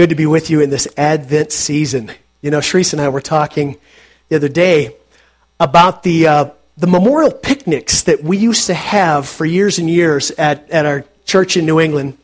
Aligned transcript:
good 0.00 0.08
to 0.08 0.16
be 0.16 0.24
with 0.24 0.48
you 0.48 0.62
in 0.62 0.70
this 0.70 0.88
Advent 0.96 1.52
season. 1.52 2.10
You 2.40 2.50
know, 2.50 2.60
Sharice 2.60 2.94
and 2.94 3.02
I 3.02 3.10
were 3.10 3.20
talking 3.20 3.76
the 4.30 4.36
other 4.36 4.48
day 4.48 4.96
about 5.60 6.04
the, 6.04 6.26
uh, 6.26 6.50
the 6.78 6.86
memorial 6.86 7.30
picnics 7.30 8.04
that 8.04 8.24
we 8.24 8.38
used 8.38 8.68
to 8.68 8.72
have 8.72 9.28
for 9.28 9.44
years 9.44 9.78
and 9.78 9.90
years 9.90 10.30
at, 10.30 10.70
at 10.70 10.86
our 10.86 11.04
church 11.26 11.58
in 11.58 11.66
New 11.66 11.80
England. 11.80 12.16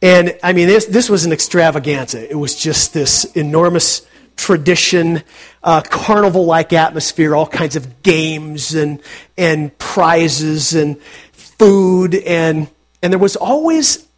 And 0.00 0.38
I 0.42 0.54
mean, 0.54 0.66
this, 0.66 0.86
this 0.86 1.10
was 1.10 1.26
an 1.26 1.32
extravaganza. 1.32 2.26
It 2.26 2.36
was 2.36 2.56
just 2.56 2.94
this 2.94 3.26
enormous 3.34 4.06
tradition, 4.36 5.22
uh, 5.62 5.82
carnival 5.82 6.46
like 6.46 6.72
atmosphere, 6.72 7.36
all 7.36 7.46
kinds 7.46 7.76
of 7.76 8.02
games 8.02 8.74
and, 8.74 8.98
and 9.36 9.76
prizes 9.76 10.72
and 10.72 10.98
food. 11.32 12.14
And, 12.14 12.66
and 13.02 13.12
there 13.12 13.20
was 13.20 13.36
always 13.36 14.08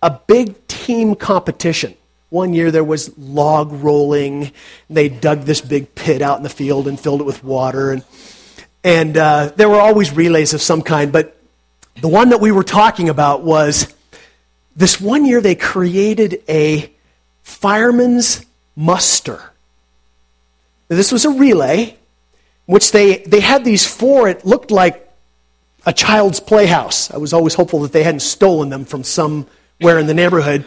a 0.00 0.10
big 0.28 0.64
team 0.68 1.16
competition. 1.16 1.96
One 2.28 2.54
year 2.54 2.70
there 2.70 2.84
was 2.84 3.16
log 3.16 3.72
rolling. 3.72 4.52
They 4.90 5.08
dug 5.08 5.42
this 5.42 5.60
big 5.60 5.94
pit 5.94 6.22
out 6.22 6.38
in 6.38 6.42
the 6.42 6.48
field 6.48 6.88
and 6.88 6.98
filled 6.98 7.20
it 7.20 7.24
with 7.24 7.44
water. 7.44 7.92
And, 7.92 8.04
and 8.82 9.16
uh, 9.16 9.52
there 9.56 9.68
were 9.68 9.80
always 9.80 10.12
relays 10.12 10.52
of 10.52 10.60
some 10.60 10.82
kind. 10.82 11.12
But 11.12 11.40
the 12.00 12.08
one 12.08 12.30
that 12.30 12.40
we 12.40 12.50
were 12.50 12.64
talking 12.64 13.08
about 13.08 13.42
was 13.42 13.94
this 14.74 15.00
one 15.00 15.24
year 15.24 15.40
they 15.40 15.54
created 15.54 16.42
a 16.48 16.92
fireman's 17.42 18.44
muster. 18.74 19.52
Now, 20.90 20.96
this 20.96 21.12
was 21.12 21.24
a 21.24 21.30
relay, 21.30 21.96
which 22.66 22.90
they, 22.90 23.18
they 23.18 23.40
had 23.40 23.64
these 23.64 23.86
four, 23.86 24.28
it 24.28 24.44
looked 24.44 24.72
like 24.72 25.08
a 25.86 25.92
child's 25.92 26.40
playhouse. 26.40 27.10
I 27.12 27.18
was 27.18 27.32
always 27.32 27.54
hopeful 27.54 27.80
that 27.82 27.92
they 27.92 28.02
hadn't 28.02 28.20
stolen 28.20 28.68
them 28.68 28.84
from 28.84 29.04
somewhere 29.04 29.46
in 29.98 30.06
the 30.06 30.14
neighborhood 30.14 30.66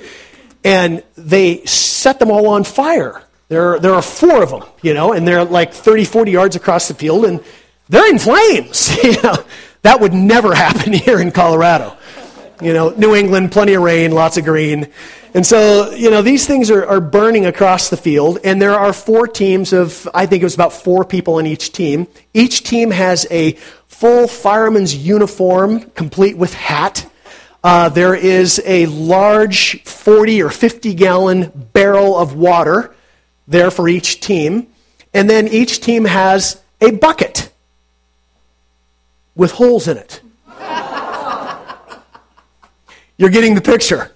and 0.64 1.04
they 1.16 1.64
set 1.66 2.20
them 2.20 2.32
all 2.32 2.48
on 2.48 2.64
fire. 2.64 3.24
There, 3.48 3.80
there 3.80 3.94
are 3.94 4.02
four 4.02 4.44
of 4.44 4.52
them, 4.52 4.64
you 4.82 4.94
know, 4.94 5.14
and 5.14 5.28
they're 5.28 5.44
like 5.44 5.74
30, 5.74 6.06
40 6.06 6.32
yards 6.32 6.56
across 6.56 6.88
the 6.88 6.94
field, 6.94 7.26
and 7.26 7.44
they're 7.90 8.10
in 8.10 8.20
flames. 8.20 8.96
you 9.04 9.20
know, 9.22 9.44
that 9.82 10.00
would 10.00 10.14
never 10.14 10.54
happen 10.54 10.94
here 11.06 11.20
in 11.20 11.32
Colorado. 11.32 11.98
You 12.62 12.74
know, 12.74 12.90
New 12.90 13.16
England, 13.16 13.52
plenty 13.52 13.74
of 13.74 13.82
rain, 13.82 14.12
lots 14.12 14.38
of 14.38 14.44
green. 14.44 14.92
And 15.34 15.46
so, 15.46 15.92
you 15.92 16.12
know, 16.12 16.22
these 16.22 16.46
things 16.46 16.70
are, 16.70 16.86
are 16.86 17.00
burning 17.00 17.46
across 17.46 17.90
the 17.90 17.98
field, 17.98 18.40
and 18.44 18.62
there 18.62 18.78
are 18.78 18.92
four 18.94 19.28
teams 19.28 19.74
of, 19.74 20.08
I 20.14 20.26
think 20.26 20.42
it 20.42 20.46
was 20.46 20.56
about 20.56 20.74
four 20.74 21.06
people 21.06 21.40
in 21.40 21.46
each 21.46 21.72
team. 21.72 22.08
Each 22.34 22.64
team 22.64 22.92
has 22.92 23.26
a 23.32 23.54
full 23.88 24.28
fireman's 24.28 24.96
uniform, 24.96 25.82
complete 25.92 26.38
with 26.38 26.54
hat 26.54 27.10
uh, 27.64 27.90
there 27.90 28.16
is 28.16 28.62
a 28.66 28.86
large 28.86 29.84
40 29.84 30.44
or 30.44 30.50
50 30.50 30.94
gallon 30.94 31.70
barrel 31.74 32.18
of 32.18 32.36
water 32.36 32.96
there 33.48 33.72
for 33.72 33.90
each 33.90 34.22
team. 34.22 34.68
And 35.14 35.30
then 35.30 35.48
each 35.48 35.82
team 35.82 36.06
has 36.06 36.62
a 36.80 36.92
bucket 36.92 37.52
with 39.36 39.52
holes 39.52 39.88
in 39.88 39.98
it. 39.98 40.22
You're 43.18 43.30
getting 43.30 43.56
the 43.56 43.62
picture. 43.62 44.12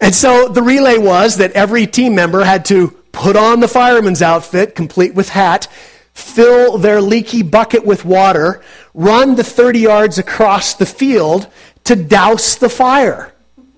And 0.00 0.14
so 0.14 0.48
the 0.48 0.62
relay 0.62 0.98
was 0.98 1.38
that 1.38 1.52
every 1.52 1.86
team 1.86 2.14
member 2.14 2.44
had 2.44 2.64
to 2.66 2.90
put 3.10 3.36
on 3.36 3.60
the 3.60 3.68
fireman's 3.68 4.22
outfit, 4.22 4.74
complete 4.74 5.14
with 5.14 5.30
hat, 5.30 5.66
fill 6.12 6.78
their 6.78 7.00
leaky 7.00 7.42
bucket 7.42 7.84
with 7.84 8.04
water, 8.04 8.62
run 8.92 9.34
the 9.34 9.44
30 9.44 9.80
yards 9.80 10.18
across 10.18 10.74
the 10.74 10.86
field, 10.86 11.48
to 11.84 11.96
douse 11.96 12.56
the 12.56 12.68
fire. 12.68 13.32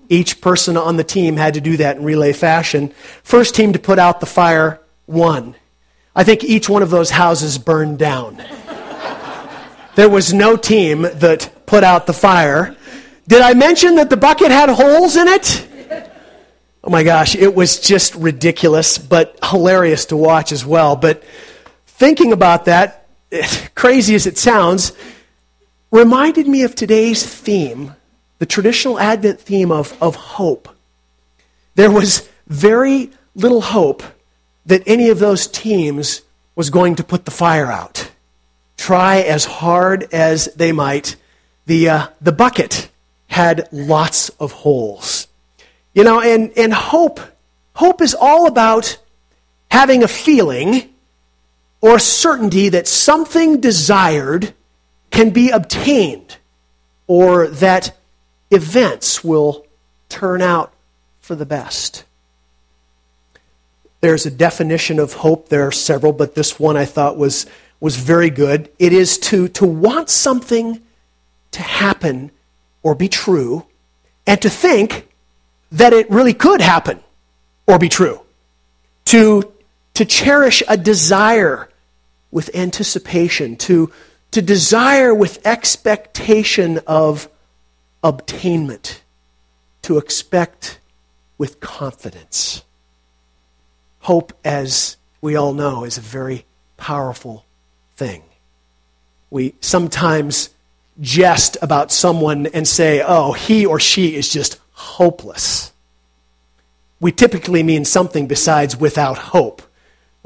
Each 0.09 0.39
person 0.39 0.77
on 0.77 0.97
the 0.97 1.03
team 1.03 1.35
had 1.35 1.55
to 1.55 1.61
do 1.61 1.77
that 1.77 1.97
in 1.97 2.03
relay 2.03 2.33
fashion. 2.33 2.89
First 3.23 3.55
team 3.55 3.73
to 3.73 3.79
put 3.79 3.99
out 3.99 4.19
the 4.19 4.25
fire 4.25 4.79
won. 5.05 5.55
I 6.15 6.23
think 6.23 6.43
each 6.43 6.69
one 6.69 6.81
of 6.81 6.89
those 6.89 7.09
houses 7.09 7.57
burned 7.57 7.99
down. 7.99 8.43
there 9.95 10.09
was 10.09 10.33
no 10.33 10.55
team 10.55 11.01
that 11.01 11.65
put 11.65 11.83
out 11.83 12.07
the 12.07 12.13
fire. 12.13 12.75
Did 13.27 13.41
I 13.41 13.53
mention 13.53 13.95
that 13.95 14.09
the 14.09 14.17
bucket 14.17 14.49
had 14.49 14.69
holes 14.69 15.15
in 15.15 15.27
it? 15.27 15.67
Oh 16.83 16.89
my 16.89 17.03
gosh, 17.03 17.35
it 17.35 17.53
was 17.53 17.81
just 17.81 18.15
ridiculous, 18.15 18.97
but 18.97 19.37
hilarious 19.43 20.05
to 20.05 20.15
watch 20.15 20.53
as 20.53 20.65
well. 20.65 20.95
But 20.95 21.21
thinking 21.85 22.31
about 22.31 22.65
that, 22.65 23.09
crazy 23.75 24.15
as 24.15 24.25
it 24.25 24.37
sounds, 24.37 24.93
reminded 25.97 26.47
me 26.47 26.61
of 26.61 26.75
today's 26.75 27.25
theme, 27.25 27.95
the 28.37 28.45
traditional 28.45 28.99
Advent 28.99 29.41
theme 29.41 29.71
of, 29.71 29.97
of 29.99 30.15
hope. 30.15 30.69
There 31.73 31.89
was 31.89 32.29
very 32.45 33.09
little 33.33 33.61
hope 33.61 34.03
that 34.67 34.83
any 34.85 35.09
of 35.09 35.17
those 35.17 35.47
teams 35.47 36.21
was 36.55 36.69
going 36.69 36.97
to 36.97 37.03
put 37.03 37.25
the 37.25 37.31
fire 37.31 37.65
out. 37.65 38.11
Try 38.77 39.21
as 39.21 39.45
hard 39.45 40.13
as 40.13 40.45
they 40.55 40.71
might, 40.71 41.15
the, 41.65 41.89
uh, 41.89 42.07
the 42.21 42.31
bucket 42.31 42.89
had 43.25 43.67
lots 43.71 44.29
of 44.39 44.51
holes. 44.51 45.27
You 45.95 46.03
know, 46.03 46.21
and, 46.21 46.55
and 46.55 46.75
hope, 46.75 47.19
hope 47.73 48.03
is 48.03 48.13
all 48.13 48.45
about 48.45 48.99
having 49.71 50.03
a 50.03 50.07
feeling 50.07 50.93
or 51.81 51.97
certainty 51.97 52.69
that 52.69 52.87
something 52.87 53.59
desired 53.59 54.53
can 55.11 55.29
be 55.31 55.49
obtained 55.49 56.37
or 57.07 57.47
that 57.47 57.97
events 58.51 59.23
will 59.23 59.65
turn 60.09 60.41
out 60.41 60.73
for 61.19 61.35
the 61.35 61.45
best. 61.45 62.03
There's 64.01 64.25
a 64.25 64.31
definition 64.31 64.99
of 64.99 65.13
hope. 65.13 65.49
There 65.49 65.65
are 65.65 65.71
several, 65.71 66.13
but 66.13 66.35
this 66.35 66.59
one 66.59 66.77
I 66.77 66.85
thought 66.85 67.17
was, 67.17 67.45
was 67.79 67.95
very 67.95 68.29
good. 68.29 68.69
It 68.77 68.93
is 68.93 69.17
to, 69.19 69.47
to 69.49 69.65
want 69.65 70.09
something 70.09 70.81
to 71.51 71.61
happen 71.61 72.31
or 72.83 72.95
be 72.95 73.09
true, 73.09 73.65
and 74.25 74.41
to 74.41 74.49
think 74.49 75.07
that 75.71 75.91
it 75.93 76.09
really 76.09 76.33
could 76.33 76.61
happen 76.61 76.99
or 77.65 77.79
be 77.79 77.89
true. 77.89 78.21
To, 79.05 79.51
to 79.95 80.05
cherish 80.05 80.61
a 80.67 80.77
desire 80.77 81.69
with 82.31 82.55
anticipation, 82.55 83.55
to, 83.57 83.91
to 84.37 84.41
desire 84.43 85.15
with 85.15 85.43
expectation 85.47 86.79
of 86.85 87.27
obtainment, 88.03 89.01
to 89.81 89.97
expect 89.97 90.79
with 91.39 91.59
confidence. 91.59 92.63
Hope, 94.01 94.33
as 94.45 94.97
we 95.21 95.35
all 95.35 95.53
know, 95.53 95.83
is 95.85 95.97
a 95.97 96.01
very 96.01 96.45
powerful 96.77 97.45
thing. 97.95 98.21
We 99.31 99.55
sometimes 99.59 100.51
jest 101.01 101.57
about 101.63 101.91
someone 101.91 102.45
and 102.45 102.67
say, 102.67 103.01
oh, 103.03 103.31
he 103.31 103.65
or 103.65 103.79
she 103.79 104.15
is 104.15 104.31
just 104.31 104.59
hopeless. 104.73 105.73
We 106.99 107.11
typically 107.11 107.63
mean 107.63 107.85
something 107.85 108.27
besides 108.27 108.77
without 108.77 109.17
hope. 109.17 109.63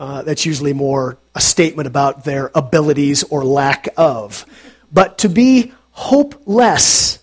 Uh, 0.02 0.24
that's 0.24 0.48
usually 0.48 0.74
more 0.74 1.20
a 1.36 1.40
statement 1.40 1.86
about 1.86 2.24
their 2.24 2.50
abilities 2.56 3.22
or 3.26 3.46
lack 3.46 3.88
of. 3.98 4.48
But 4.92 5.20
to 5.20 5.30
be 5.30 5.74
hopeless 5.92 7.20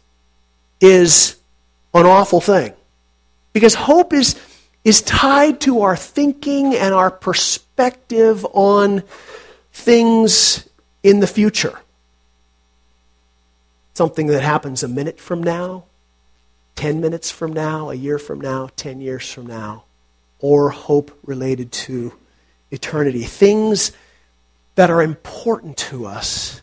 is 0.80 1.40
an 1.92 2.06
awful 2.06 2.40
thing. 2.40 2.74
Because 3.52 3.74
hope 3.74 4.12
is, 4.12 4.40
is 4.84 5.02
tied 5.02 5.60
to 5.62 5.80
our 5.80 5.96
thinking 5.96 6.72
and 6.72 6.94
our 6.94 7.10
perspective 7.10 8.46
on 8.52 9.02
things 9.72 10.68
in 11.02 11.18
the 11.18 11.26
future. 11.26 11.80
Something 13.94 14.28
that 14.28 14.42
happens 14.42 14.84
a 14.84 14.88
minute 14.88 15.18
from 15.18 15.42
now, 15.42 15.82
10 16.76 17.00
minutes 17.00 17.28
from 17.28 17.52
now, 17.52 17.90
a 17.90 17.94
year 17.94 18.20
from 18.20 18.40
now, 18.40 18.70
10 18.76 19.00
years 19.00 19.28
from 19.32 19.48
now, 19.48 19.82
or 20.38 20.70
hope 20.70 21.18
related 21.24 21.72
to 21.72 22.12
eternity. 22.70 23.22
Things 23.22 23.92
that 24.74 24.90
are 24.90 25.02
important 25.02 25.76
to 25.76 26.06
us 26.06 26.62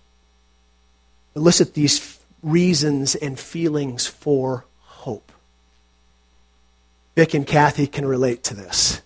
elicit 1.36 1.74
these 1.74 2.20
reasons 2.42 3.16
and 3.16 3.40
feelings 3.40 4.08
for 4.08 4.66
hope. 4.80 5.32
Vic 7.16 7.34
and 7.34 7.46
Kathy 7.48 7.88
can 7.88 8.06
relate 8.06 8.44
to 8.44 8.54
this. 8.54 9.02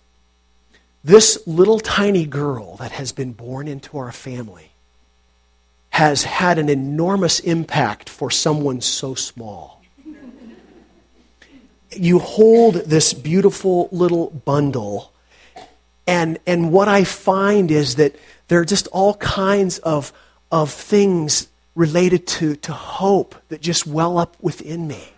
This 1.02 1.42
little 1.46 1.80
tiny 1.80 2.26
girl 2.26 2.76
that 2.76 2.92
has 2.92 3.12
been 3.12 3.32
born 3.32 3.66
into 3.66 3.96
our 3.98 4.12
family 4.12 4.70
has 5.90 6.24
had 6.24 6.58
an 6.58 6.68
enormous 6.68 7.40
impact 7.40 8.08
for 8.08 8.30
someone 8.30 8.80
so 8.80 9.14
small. 9.14 9.82
You 11.90 12.18
hold 12.18 12.74
this 12.74 13.12
beautiful 13.12 13.88
little 13.90 14.30
bundle 14.30 15.09
and, 16.06 16.38
and 16.46 16.72
what 16.72 16.88
I 16.88 17.04
find 17.04 17.70
is 17.70 17.96
that 17.96 18.16
there 18.48 18.60
are 18.60 18.64
just 18.64 18.88
all 18.88 19.14
kinds 19.14 19.78
of, 19.78 20.12
of 20.50 20.70
things 20.70 21.48
related 21.74 22.26
to, 22.26 22.56
to 22.56 22.72
hope 22.72 23.34
that 23.48 23.60
just 23.60 23.86
well 23.86 24.18
up 24.18 24.36
within 24.40 24.86
me. 24.86 25.12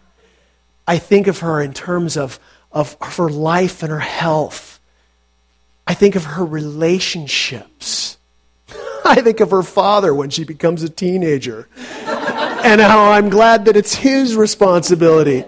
I 0.87 0.99
think 0.99 1.27
of 1.27 1.41
her 1.41 1.63
in 1.63 1.73
terms 1.73 2.17
of, 2.17 2.39
of, 2.71 2.97
her 3.01 3.29
life 3.29 3.83
and 3.83 3.91
her 3.91 3.99
health. 3.99 4.81
I 5.87 5.95
think 5.95 6.15
of 6.15 6.25
her 6.25 6.45
relationships. 6.45 8.19
I 9.05 9.21
think 9.23 9.41
of 9.41 9.51
her 9.51 9.63
father 9.63 10.15
when 10.15 10.31
she 10.31 10.45
becomes 10.45 10.83
a 10.83 10.89
teenager 10.89 11.69
and 11.77 12.81
how 12.81 13.13
I'm 13.13 13.31
glad 13.31 13.65
that 13.67 13.77
it's 13.77 13.95
his 13.95 14.37
responsibility. 14.37 15.45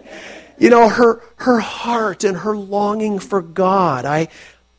You 0.59 0.71
know, 0.71 0.89
her, 0.89 1.21
her 1.37 1.59
heart 1.59 2.25
and 2.25 2.37
her 2.39 2.57
longing 2.57 3.19
for 3.19 3.43
God. 3.43 4.05
I, 4.05 4.29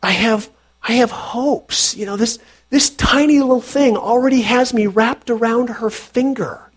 I, 0.05 0.11
have, 0.11 0.51
I 0.83 0.93
have 0.93 1.09
hopes. 1.09 1.97
You 1.97 2.05
know, 2.05 2.15
this, 2.15 2.37
this 2.69 2.91
tiny 2.91 3.39
little 3.39 3.59
thing 3.59 3.97
already 3.97 4.41
has 4.43 4.71
me 4.71 4.85
wrapped 4.85 5.31
around 5.31 5.69
her 5.69 5.89
finger, 5.89 6.69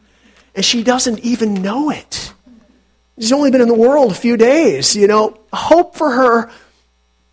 and 0.55 0.65
she 0.65 0.83
doesn't 0.83 1.19
even 1.19 1.61
know 1.61 1.91
it. 1.91 2.33
She's 3.19 3.33
only 3.33 3.51
been 3.51 3.61
in 3.61 3.69
the 3.69 3.75
world 3.75 4.13
a 4.13 4.15
few 4.15 4.39
days. 4.39 4.97
You 4.97 5.09
know, 5.09 5.39
hope 5.53 5.95
for 5.95 6.11
her 6.11 6.51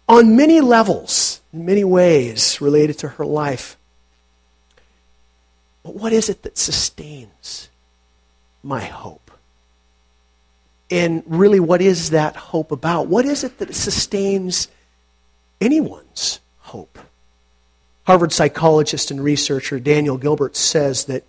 on 0.09 0.35
many 0.35 0.59
levels, 0.59 1.39
in 1.53 1.65
many 1.65 1.85
ways 1.85 2.59
related 2.59 2.99
to 2.99 3.07
her 3.07 3.25
life. 3.25 3.77
But 5.81 5.95
what 5.95 6.11
is 6.11 6.27
it 6.27 6.41
that 6.41 6.57
sustains 6.57 7.69
my 8.63 8.83
hope? 8.83 9.31
And 10.91 11.23
really, 11.25 11.61
what 11.61 11.81
is 11.81 12.09
that 12.09 12.35
hope 12.35 12.73
about? 12.73 13.07
What 13.07 13.23
is 13.23 13.45
it 13.45 13.59
that 13.59 13.73
sustains 13.73 14.67
anyone's 15.65 16.39
hope? 16.59 16.99
Harvard 18.05 18.31
psychologist 18.31 19.11
and 19.11 19.23
researcher 19.23 19.79
Daniel 19.79 20.17
Gilbert 20.17 20.55
says 20.55 21.05
that 21.05 21.23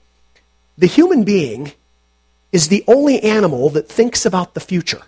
the 0.76 0.86
human 0.86 1.24
being 1.24 1.72
is 2.52 2.68
the 2.68 2.84
only 2.86 3.20
animal 3.22 3.70
that 3.70 3.88
thinks 3.88 4.26
about 4.26 4.54
the 4.54 4.60
future. 4.60 5.02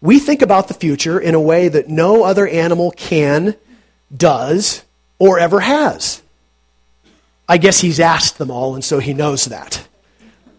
We 0.00 0.18
think 0.18 0.42
about 0.42 0.68
the 0.68 0.74
future 0.74 1.20
in 1.20 1.34
a 1.34 1.40
way 1.40 1.68
that 1.68 1.88
no 1.88 2.22
other 2.22 2.46
animal 2.48 2.92
can, 2.92 3.56
does, 4.16 4.82
or 5.18 5.38
ever 5.38 5.60
has. 5.60 6.22
I 7.48 7.58
guess 7.58 7.80
he's 7.80 8.00
asked 8.00 8.38
them 8.38 8.50
all, 8.50 8.74
and 8.74 8.84
so 8.84 9.00
he 9.00 9.12
knows 9.12 9.46
that. 9.46 9.86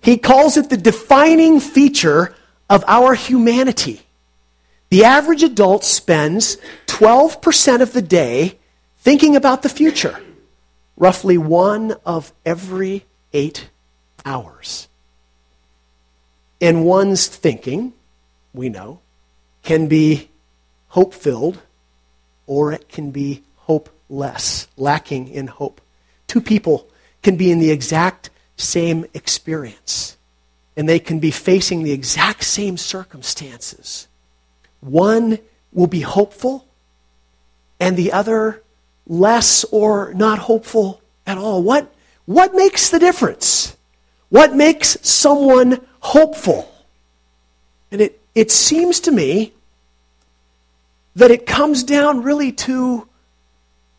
he 0.00 0.18
calls 0.18 0.56
it 0.56 0.68
the 0.68 0.76
defining 0.76 1.60
feature 1.60 2.34
of 2.68 2.84
our 2.86 3.14
humanity. 3.14 4.05
The 4.88 5.04
average 5.04 5.42
adult 5.42 5.84
spends 5.84 6.58
12% 6.86 7.82
of 7.82 7.92
the 7.92 8.02
day 8.02 8.58
thinking 8.98 9.36
about 9.36 9.62
the 9.62 9.68
future, 9.68 10.20
roughly 10.96 11.38
one 11.38 11.96
of 12.04 12.32
every 12.44 13.04
eight 13.32 13.70
hours. 14.24 14.88
And 16.60 16.84
one's 16.84 17.26
thinking, 17.26 17.92
we 18.54 18.68
know, 18.68 19.00
can 19.62 19.88
be 19.88 20.30
hope 20.88 21.12
filled 21.12 21.60
or 22.46 22.72
it 22.72 22.88
can 22.88 23.10
be 23.10 23.42
hopeless, 23.56 24.68
lacking 24.76 25.28
in 25.28 25.48
hope. 25.48 25.80
Two 26.26 26.40
people 26.40 26.88
can 27.22 27.36
be 27.36 27.50
in 27.50 27.58
the 27.58 27.70
exact 27.70 28.30
same 28.56 29.04
experience, 29.12 30.16
and 30.76 30.88
they 30.88 30.98
can 30.98 31.18
be 31.18 31.30
facing 31.30 31.82
the 31.82 31.92
exact 31.92 32.44
same 32.44 32.76
circumstances. 32.76 34.08
One 34.80 35.38
will 35.72 35.86
be 35.86 36.00
hopeful, 36.00 36.66
and 37.78 37.96
the 37.96 38.12
other 38.12 38.62
less 39.06 39.64
or 39.64 40.12
not 40.14 40.38
hopeful 40.38 41.00
at 41.26 41.38
all. 41.38 41.62
What, 41.62 41.92
what 42.24 42.54
makes 42.54 42.90
the 42.90 42.98
difference? 42.98 43.76
What 44.28 44.54
makes 44.54 44.96
someone 45.02 45.86
hopeful? 46.00 46.72
And 47.90 48.00
it, 48.00 48.20
it 48.34 48.50
seems 48.50 49.00
to 49.00 49.12
me 49.12 49.52
that 51.14 51.30
it 51.30 51.46
comes 51.46 51.84
down 51.84 52.22
really 52.22 52.52
to, 52.52 53.08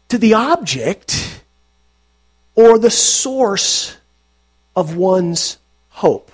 to 0.10 0.18
the 0.18 0.34
object 0.34 1.42
or 2.56 2.78
the 2.78 2.92
source 2.92 3.98
of 4.76 4.96
one's 4.96 5.58
hope. 5.90 6.32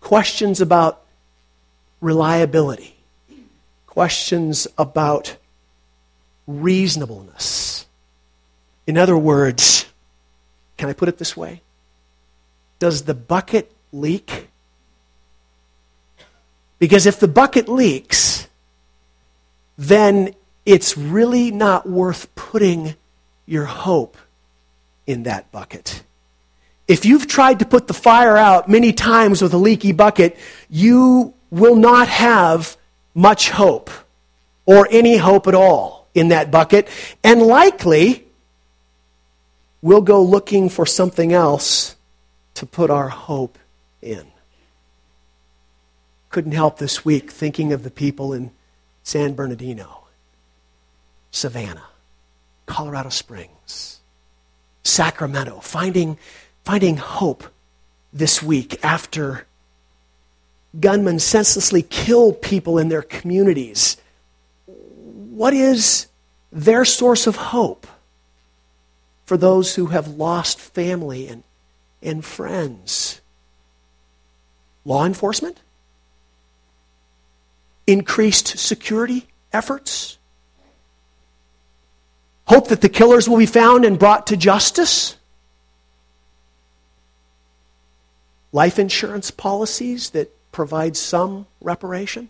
Questions 0.00 0.60
about 0.60 1.02
reliability, 2.00 2.96
questions 3.90 4.68
about 4.78 5.36
reasonableness. 6.46 7.86
In 8.86 8.96
other 8.96 9.16
words, 9.16 9.84
can 10.78 10.88
I 10.88 10.92
put 10.92 11.08
it 11.08 11.18
this 11.18 11.36
way? 11.36 11.60
Does 12.78 13.02
the 13.02 13.14
bucket 13.14 13.70
leak? 13.92 14.48
Because 16.78 17.04
if 17.04 17.18
the 17.20 17.28
bucket 17.28 17.68
leaks, 17.68 18.48
then 19.76 20.34
it's 20.64 20.96
really 20.96 21.50
not 21.50 21.88
worth 21.88 22.32
putting 22.36 22.94
your 23.44 23.64
hope 23.64 24.16
in 25.06 25.24
that 25.24 25.50
bucket. 25.50 26.04
If 26.86 27.04
you've 27.04 27.26
tried 27.26 27.58
to 27.58 27.64
put 27.64 27.88
the 27.88 27.94
fire 27.94 28.36
out 28.36 28.68
many 28.68 28.92
times 28.92 29.42
with 29.42 29.52
a 29.52 29.58
leaky 29.58 29.92
bucket, 29.92 30.38
you 30.68 31.34
will 31.50 31.76
not 31.76 32.06
have 32.06 32.76
much 33.14 33.50
hope 33.50 33.90
or 34.66 34.88
any 34.90 35.16
hope 35.16 35.46
at 35.46 35.54
all 35.54 36.08
in 36.14 36.28
that 36.28 36.50
bucket, 36.50 36.88
and 37.22 37.42
likely 37.42 38.24
we'll 39.82 40.00
go 40.00 40.22
looking 40.22 40.68
for 40.68 40.86
something 40.86 41.32
else 41.32 41.96
to 42.54 42.66
put 42.66 42.90
our 42.90 43.08
hope 43.08 43.58
in. 44.02 44.26
Couldn't 46.28 46.52
help 46.52 46.78
this 46.78 47.04
week 47.04 47.30
thinking 47.30 47.72
of 47.72 47.82
the 47.82 47.90
people 47.90 48.32
in 48.32 48.50
San 49.02 49.34
Bernardino, 49.34 50.04
Savannah, 51.30 51.86
Colorado 52.66 53.08
Springs, 53.08 54.00
Sacramento, 54.84 55.60
finding, 55.60 56.18
finding 56.64 56.96
hope 56.96 57.44
this 58.12 58.42
week 58.42 58.78
after 58.84 59.46
gunmen 60.78 61.18
senselessly 61.18 61.82
kill 61.82 62.32
people 62.32 62.78
in 62.78 62.88
their 62.88 63.02
communities. 63.02 63.96
What 64.66 65.52
is 65.52 66.06
their 66.52 66.84
source 66.84 67.26
of 67.26 67.36
hope 67.36 67.86
for 69.24 69.36
those 69.36 69.74
who 69.74 69.86
have 69.86 70.08
lost 70.08 70.60
family 70.60 71.26
and, 71.26 71.42
and 72.02 72.24
friends? 72.24 73.20
Law 74.84 75.04
enforcement? 75.04 75.60
Increased 77.86 78.58
security 78.58 79.26
efforts? 79.52 80.18
Hope 82.46 82.68
that 82.68 82.80
the 82.80 82.88
killers 82.88 83.28
will 83.28 83.38
be 83.38 83.46
found 83.46 83.84
and 83.84 83.98
brought 83.98 84.28
to 84.28 84.36
justice? 84.36 85.16
Life 88.52 88.78
insurance 88.78 89.30
policies 89.30 90.10
that 90.10 90.36
provide 90.52 90.96
some 90.96 91.46
reparation? 91.60 92.28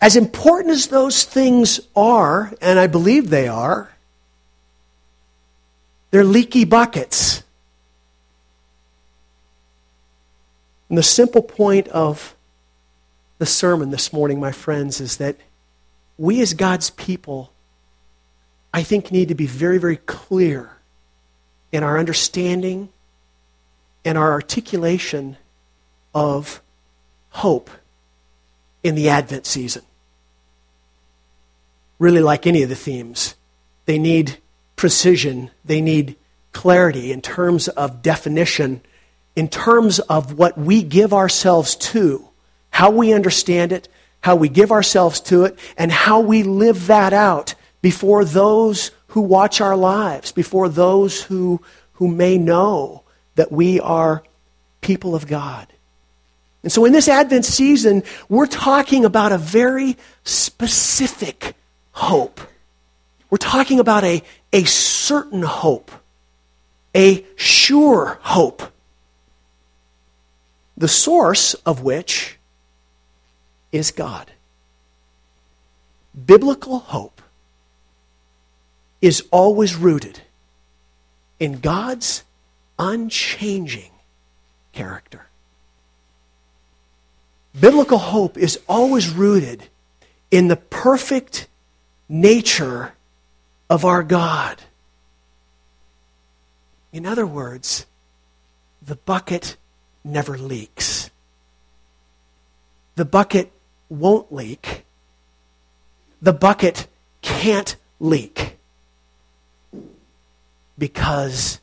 As 0.00 0.16
important 0.16 0.72
as 0.72 0.88
those 0.88 1.24
things 1.24 1.80
are, 1.94 2.52
and 2.60 2.78
I 2.78 2.86
believe 2.86 3.30
they 3.30 3.48
are, 3.48 3.90
they're 6.10 6.24
leaky 6.24 6.64
buckets. 6.64 7.42
And 10.88 10.96
the 10.96 11.02
simple 11.02 11.42
point 11.42 11.88
of 11.88 12.34
the 13.38 13.46
sermon 13.46 13.90
this 13.90 14.12
morning, 14.12 14.40
my 14.40 14.52
friends, 14.52 15.00
is 15.00 15.18
that 15.18 15.36
we 16.16 16.40
as 16.40 16.54
God's 16.54 16.90
people, 16.90 17.52
I 18.72 18.82
think, 18.82 19.12
need 19.12 19.28
to 19.28 19.34
be 19.34 19.46
very, 19.46 19.78
very 19.78 19.98
clear 19.98 20.72
in 21.70 21.82
our 21.82 21.98
understanding 21.98 22.88
and 24.04 24.16
our 24.16 24.32
articulation 24.32 25.36
of 26.18 26.60
hope 27.30 27.70
in 28.82 28.96
the 28.96 29.08
Advent 29.08 29.46
season. 29.46 29.82
Really, 31.98 32.20
like 32.20 32.46
any 32.46 32.62
of 32.62 32.68
the 32.68 32.74
themes, 32.74 33.36
they 33.86 33.98
need 33.98 34.38
precision, 34.76 35.50
they 35.64 35.80
need 35.80 36.16
clarity 36.52 37.12
in 37.12 37.20
terms 37.20 37.68
of 37.68 38.02
definition, 38.02 38.80
in 39.36 39.48
terms 39.48 40.00
of 40.00 40.38
what 40.38 40.58
we 40.58 40.82
give 40.82 41.12
ourselves 41.12 41.76
to, 41.76 42.28
how 42.70 42.90
we 42.90 43.12
understand 43.12 43.72
it, 43.72 43.88
how 44.20 44.34
we 44.34 44.48
give 44.48 44.72
ourselves 44.72 45.20
to 45.20 45.44
it, 45.44 45.58
and 45.76 45.92
how 45.92 46.20
we 46.20 46.42
live 46.42 46.88
that 46.88 47.12
out 47.12 47.54
before 47.80 48.24
those 48.24 48.90
who 49.08 49.20
watch 49.20 49.60
our 49.60 49.76
lives, 49.76 50.32
before 50.32 50.68
those 50.68 51.22
who, 51.22 51.60
who 51.94 52.08
may 52.08 52.36
know 52.36 53.04
that 53.36 53.52
we 53.52 53.78
are 53.80 54.22
people 54.80 55.14
of 55.14 55.26
God. 55.26 55.66
And 56.62 56.72
so 56.72 56.84
in 56.84 56.92
this 56.92 57.08
Advent 57.08 57.44
season, 57.44 58.02
we're 58.28 58.46
talking 58.46 59.04
about 59.04 59.32
a 59.32 59.38
very 59.38 59.96
specific 60.24 61.54
hope. 61.92 62.40
We're 63.30 63.38
talking 63.38 63.78
about 63.78 64.04
a, 64.04 64.22
a 64.52 64.64
certain 64.64 65.42
hope, 65.42 65.90
a 66.94 67.24
sure 67.36 68.18
hope, 68.22 68.62
the 70.76 70.88
source 70.88 71.54
of 71.54 71.82
which 71.82 72.38
is 73.70 73.90
God. 73.90 74.30
Biblical 76.26 76.78
hope 76.78 77.22
is 79.00 79.24
always 79.30 79.76
rooted 79.76 80.20
in 81.38 81.60
God's 81.60 82.24
unchanging 82.78 83.92
character. 84.72 85.27
Biblical 87.60 87.98
hope 87.98 88.36
is 88.36 88.60
always 88.68 89.10
rooted 89.10 89.64
in 90.30 90.48
the 90.48 90.56
perfect 90.56 91.48
nature 92.08 92.92
of 93.68 93.84
our 93.84 94.02
God. 94.02 94.62
In 96.92 97.04
other 97.04 97.26
words, 97.26 97.86
the 98.80 98.96
bucket 98.96 99.56
never 100.04 100.38
leaks. 100.38 101.10
The 102.94 103.04
bucket 103.04 103.50
won't 103.88 104.32
leak. 104.32 104.84
The 106.22 106.32
bucket 106.32 106.86
can't 107.22 107.76
leak 108.00 108.56
because 110.76 111.60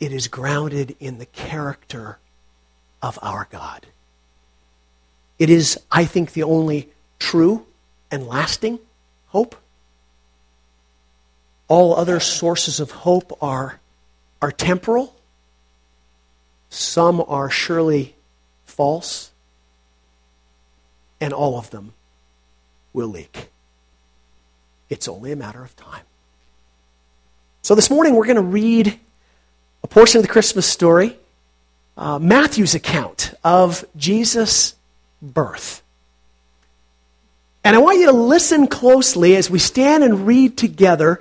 it 0.00 0.12
is 0.12 0.28
grounded 0.28 0.96
in 1.00 1.18
the 1.18 1.26
character 1.26 2.18
of 3.02 3.18
our 3.22 3.48
God. 3.50 3.86
It 5.38 5.50
is, 5.50 5.78
I 5.90 6.04
think, 6.04 6.32
the 6.32 6.44
only 6.44 6.88
true 7.18 7.66
and 8.10 8.26
lasting 8.26 8.78
hope. 9.26 9.56
All 11.66 11.96
other 11.96 12.20
sources 12.20 12.78
of 12.78 12.90
hope 12.90 13.36
are, 13.42 13.80
are 14.40 14.52
temporal. 14.52 15.14
Some 16.70 17.24
are 17.26 17.50
surely 17.50 18.14
false. 18.64 19.30
And 21.20 21.32
all 21.32 21.58
of 21.58 21.70
them 21.70 21.94
will 22.92 23.08
leak. 23.08 23.48
It's 24.88 25.08
only 25.08 25.32
a 25.32 25.36
matter 25.36 25.62
of 25.62 25.74
time. 25.74 26.04
So 27.62 27.74
this 27.74 27.90
morning 27.90 28.14
we're 28.14 28.26
going 28.26 28.36
to 28.36 28.42
read 28.42 28.98
a 29.82 29.86
portion 29.86 30.18
of 30.18 30.22
the 30.22 30.32
Christmas 30.32 30.66
story, 30.66 31.16
uh, 31.96 32.18
Matthew's 32.18 32.74
account 32.74 33.34
of 33.42 33.84
Jesus' 33.96 34.74
birth. 35.32 35.82
And 37.64 37.74
I 37.74 37.78
want 37.78 37.98
you 37.98 38.06
to 38.06 38.12
listen 38.12 38.66
closely 38.66 39.36
as 39.36 39.48
we 39.48 39.58
stand 39.58 40.04
and 40.04 40.26
read 40.26 40.58
together. 40.58 41.20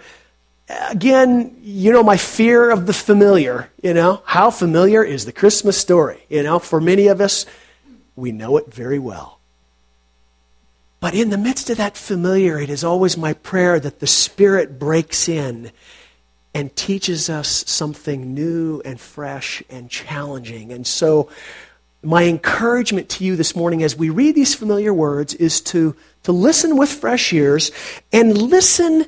Again, 0.89 1.55
you 1.61 1.91
know, 1.93 2.03
my 2.03 2.17
fear 2.17 2.69
of 2.69 2.85
the 2.85 2.93
familiar, 2.93 3.69
you 3.81 3.93
know, 3.93 4.21
how 4.25 4.51
familiar 4.51 5.03
is 5.03 5.25
the 5.25 5.31
Christmas 5.31 5.77
story? 5.77 6.25
You 6.29 6.43
know, 6.43 6.59
for 6.59 6.81
many 6.81 7.07
of 7.07 7.21
us, 7.21 7.45
we 8.15 8.31
know 8.31 8.57
it 8.57 8.73
very 8.73 8.99
well. 8.99 9.39
But 10.99 11.15
in 11.15 11.29
the 11.29 11.37
midst 11.37 11.69
of 11.69 11.77
that 11.77 11.97
familiar, 11.97 12.59
it 12.59 12.69
is 12.69 12.83
always 12.83 13.17
my 13.17 13.33
prayer 13.33 13.79
that 13.79 13.99
the 13.99 14.07
Spirit 14.07 14.79
breaks 14.79 15.27
in 15.27 15.71
and 16.53 16.75
teaches 16.75 17.29
us 17.29 17.63
something 17.67 18.33
new 18.33 18.81
and 18.85 18.99
fresh 18.99 19.63
and 19.69 19.89
challenging. 19.89 20.71
And 20.71 20.85
so, 20.85 21.29
my 22.03 22.25
encouragement 22.25 23.09
to 23.09 23.23
you 23.23 23.35
this 23.35 23.55
morning 23.55 23.81
as 23.81 23.95
we 23.95 24.09
read 24.09 24.35
these 24.35 24.53
familiar 24.53 24.93
words 24.93 25.33
is 25.33 25.61
to, 25.61 25.95
to 26.23 26.31
listen 26.31 26.77
with 26.77 26.91
fresh 26.91 27.31
ears 27.31 27.71
and 28.11 28.37
listen 28.37 29.05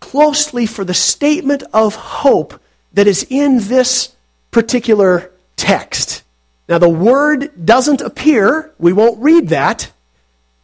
closely 0.00 0.66
for 0.66 0.84
the 0.84 0.94
statement 0.94 1.62
of 1.72 1.94
hope 1.94 2.60
that 2.92 3.06
is 3.06 3.26
in 3.30 3.58
this 3.60 4.14
particular 4.50 5.32
text. 5.56 6.22
Now, 6.68 6.78
the 6.78 6.88
word 6.88 7.64
doesn't 7.64 8.00
appear, 8.00 8.72
we 8.78 8.92
won't 8.92 9.22
read 9.22 9.48
that, 9.48 9.90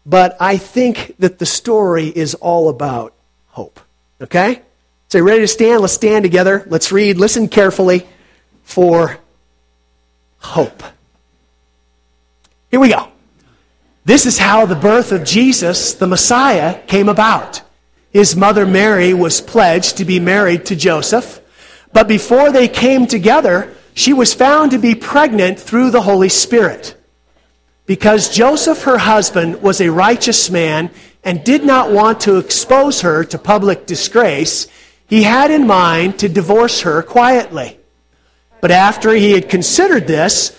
but 0.04 0.36
I 0.40 0.56
think 0.56 1.14
that 1.18 1.38
the 1.38 1.46
story 1.46 2.08
is 2.08 2.34
all 2.34 2.68
about 2.68 3.14
hope. 3.46 3.80
Okay? 4.20 4.62
So, 5.08 5.18
you 5.18 5.24
ready 5.24 5.42
to 5.42 5.48
stand? 5.48 5.80
Let's 5.80 5.92
stand 5.92 6.24
together. 6.24 6.64
Let's 6.68 6.90
read. 6.90 7.18
Listen 7.18 7.48
carefully 7.48 8.06
for 8.62 9.18
hope. 10.38 10.82
Here 12.72 12.80
we 12.80 12.88
go. 12.88 13.12
This 14.06 14.24
is 14.24 14.38
how 14.38 14.64
the 14.64 14.74
birth 14.74 15.12
of 15.12 15.24
Jesus, 15.24 15.92
the 15.92 16.06
Messiah, 16.06 16.80
came 16.86 17.10
about. 17.10 17.60
His 18.10 18.34
mother 18.34 18.64
Mary 18.64 19.12
was 19.12 19.42
pledged 19.42 19.98
to 19.98 20.06
be 20.06 20.18
married 20.18 20.64
to 20.66 20.74
Joseph, 20.74 21.42
but 21.92 22.08
before 22.08 22.50
they 22.50 22.68
came 22.68 23.06
together, 23.06 23.74
she 23.92 24.14
was 24.14 24.32
found 24.32 24.70
to 24.70 24.78
be 24.78 24.94
pregnant 24.94 25.60
through 25.60 25.90
the 25.90 26.00
Holy 26.00 26.30
Spirit. 26.30 26.96
Because 27.84 28.34
Joseph, 28.34 28.84
her 28.84 28.96
husband, 28.96 29.60
was 29.60 29.82
a 29.82 29.90
righteous 29.90 30.48
man 30.50 30.90
and 31.22 31.44
did 31.44 31.64
not 31.64 31.92
want 31.92 32.20
to 32.20 32.38
expose 32.38 33.02
her 33.02 33.22
to 33.22 33.38
public 33.38 33.84
disgrace, 33.84 34.66
he 35.06 35.24
had 35.24 35.50
in 35.50 35.66
mind 35.66 36.18
to 36.20 36.28
divorce 36.30 36.80
her 36.80 37.02
quietly. 37.02 37.78
But 38.62 38.70
after 38.70 39.12
he 39.12 39.32
had 39.32 39.50
considered 39.50 40.06
this, 40.06 40.58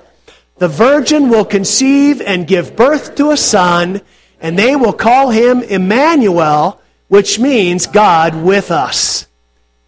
The 0.61 0.67
virgin 0.67 1.29
will 1.29 1.43
conceive 1.43 2.21
and 2.21 2.45
give 2.45 2.75
birth 2.75 3.15
to 3.15 3.31
a 3.31 3.35
son, 3.35 3.99
and 4.39 4.59
they 4.59 4.75
will 4.75 4.93
call 4.93 5.31
him 5.31 5.63
Emmanuel, 5.63 6.79
which 7.07 7.39
means 7.39 7.87
God 7.87 8.35
with 8.35 8.69
us. 8.69 9.25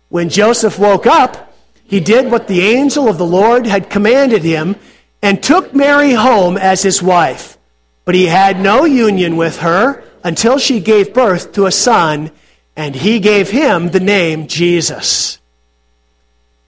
When 0.10 0.30
Joseph 0.30 0.80
woke 0.80 1.06
up, 1.06 1.54
he 1.86 2.00
did 2.00 2.32
what 2.32 2.48
the 2.48 2.62
angel 2.62 3.08
of 3.08 3.20
the 3.20 3.24
Lord 3.40 3.68
had 3.68 3.92
commanded 3.92 4.42
him 4.42 4.76
and 5.22 5.44
took 5.44 5.76
Mary 5.76 6.14
home 6.14 6.58
as 6.58 6.82
his 6.82 7.04
wife. 7.04 7.56
But 8.04 8.16
he 8.16 8.26
had 8.26 8.60
no 8.60 8.84
union 8.86 9.38
with 9.38 9.60
her 9.60 10.04
until 10.24 10.58
she 10.58 10.80
gave 10.80 11.14
birth 11.14 11.52
to 11.52 11.68
a 11.68 11.72
son, 11.72 12.32
and 12.76 12.96
he 12.96 13.20
gave 13.20 13.52
him 13.52 13.90
the 13.90 14.00
name 14.00 14.48
Jesus 14.48 15.38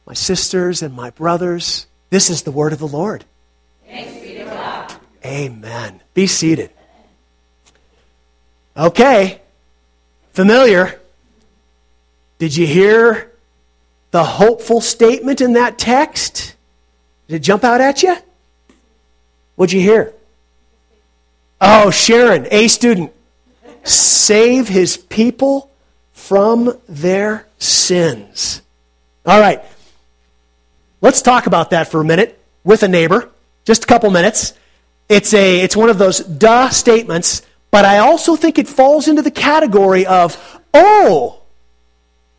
my 0.06 0.14
sisters 0.14 0.84
and 0.84 0.94
my 0.94 1.10
brothers, 1.10 1.88
this 2.12 2.30
is 2.30 2.44
the 2.44 2.52
word 2.52 2.72
of 2.72 2.78
the 2.78 2.88
Lord. 2.88 3.26
Be 3.88 4.46
Amen. 5.24 6.02
Be 6.14 6.28
seated. 6.28 6.70
Okay, 8.78 9.42
familiar. 10.34 11.00
Did 12.38 12.56
you 12.56 12.68
hear 12.68 13.32
the 14.12 14.24
hopeful 14.24 14.82
statement 14.82 15.42
in 15.42 15.54
that 15.54 15.78
text? 15.78 16.56
Did 17.28 17.38
it 17.38 17.40
jump 17.40 17.64
out 17.64 17.82
at 17.82 18.04
you? 18.04 18.16
What'd 19.56 19.74
you 19.74 19.82
hear? 19.82 20.14
Oh, 21.62 21.90
Sharon, 21.90 22.48
A 22.52 22.68
student. 22.68 23.12
Save 23.84 24.68
his 24.68 24.98
people 24.98 25.72
from 26.12 26.78
their 26.90 27.48
sins. 27.58 28.62
All 29.26 29.40
right. 29.40 29.64
Let's 31.02 31.22
talk 31.22 31.46
about 31.46 31.70
that 31.70 31.90
for 31.90 32.02
a 32.02 32.04
minute 32.06 32.40
with 32.64 32.84
a 32.84 32.88
neighbor, 32.88 33.30
just 33.66 33.84
a 33.84 33.88
couple 33.88 34.10
minutes. 34.12 34.54
It's, 35.10 35.34
a, 35.34 35.62
it's 35.62 35.76
one 35.76 35.90
of 35.90 35.98
those 35.98 36.20
duh 36.20 36.70
statements, 36.70 37.42
but 37.72 37.84
I 37.84 37.98
also 37.98 38.36
think 38.36 38.58
it 38.58 38.68
falls 38.68 39.08
into 39.08 39.22
the 39.22 39.32
category 39.32 40.06
of, 40.06 40.62
oh, 40.74 41.42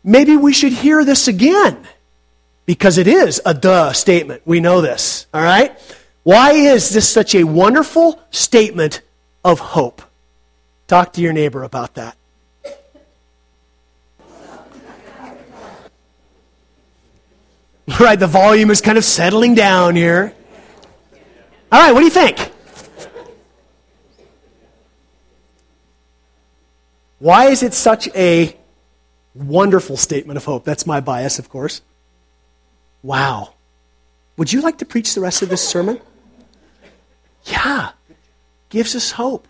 maybe 0.03 0.35
we 0.35 0.53
should 0.53 0.73
hear 0.73 1.05
this 1.05 1.27
again. 1.27 1.85
Because 2.65 2.97
it 2.97 3.07
is 3.07 3.41
a 3.45 3.53
duh 3.53 3.93
statement. 3.93 4.41
We 4.43 4.59
know 4.59 4.81
this, 4.81 5.27
all 5.33 5.41
right? 5.41 5.77
Why 6.23 6.51
is 6.51 6.89
this 6.89 7.07
such 7.07 7.35
a 7.35 7.45
wonderful 7.45 8.21
statement 8.31 9.01
of 9.45 9.59
hope? 9.59 10.01
Talk 10.87 11.13
to 11.13 11.21
your 11.21 11.31
neighbor 11.31 11.63
about 11.63 11.95
that. 11.95 12.17
Right, 18.01 18.19
the 18.19 18.27
volume 18.27 18.69
is 18.69 18.81
kind 18.81 18.97
of 18.97 19.05
settling 19.05 19.55
down 19.55 19.95
here. 19.95 20.35
All 21.71 21.79
right, 21.81 21.91
what 21.91 21.99
do 21.99 22.05
you 22.05 22.11
think? 22.11 22.51
Why 27.19 27.47
is 27.47 27.63
it 27.63 27.73
such 27.73 28.07
a 28.15 28.55
wonderful 29.33 29.97
statement 29.97 30.37
of 30.37 30.45
hope? 30.45 30.63
That's 30.63 30.85
my 30.85 31.01
bias, 31.01 31.39
of 31.39 31.49
course. 31.49 31.81
Wow. 33.03 33.53
Would 34.37 34.53
you 34.53 34.61
like 34.61 34.77
to 34.77 34.85
preach 34.85 35.15
the 35.15 35.21
rest 35.21 35.41
of 35.41 35.49
this 35.49 35.67
sermon? 35.67 35.99
Yeah. 37.45 37.91
Gives 38.69 38.95
us 38.95 39.11
hope. 39.11 39.47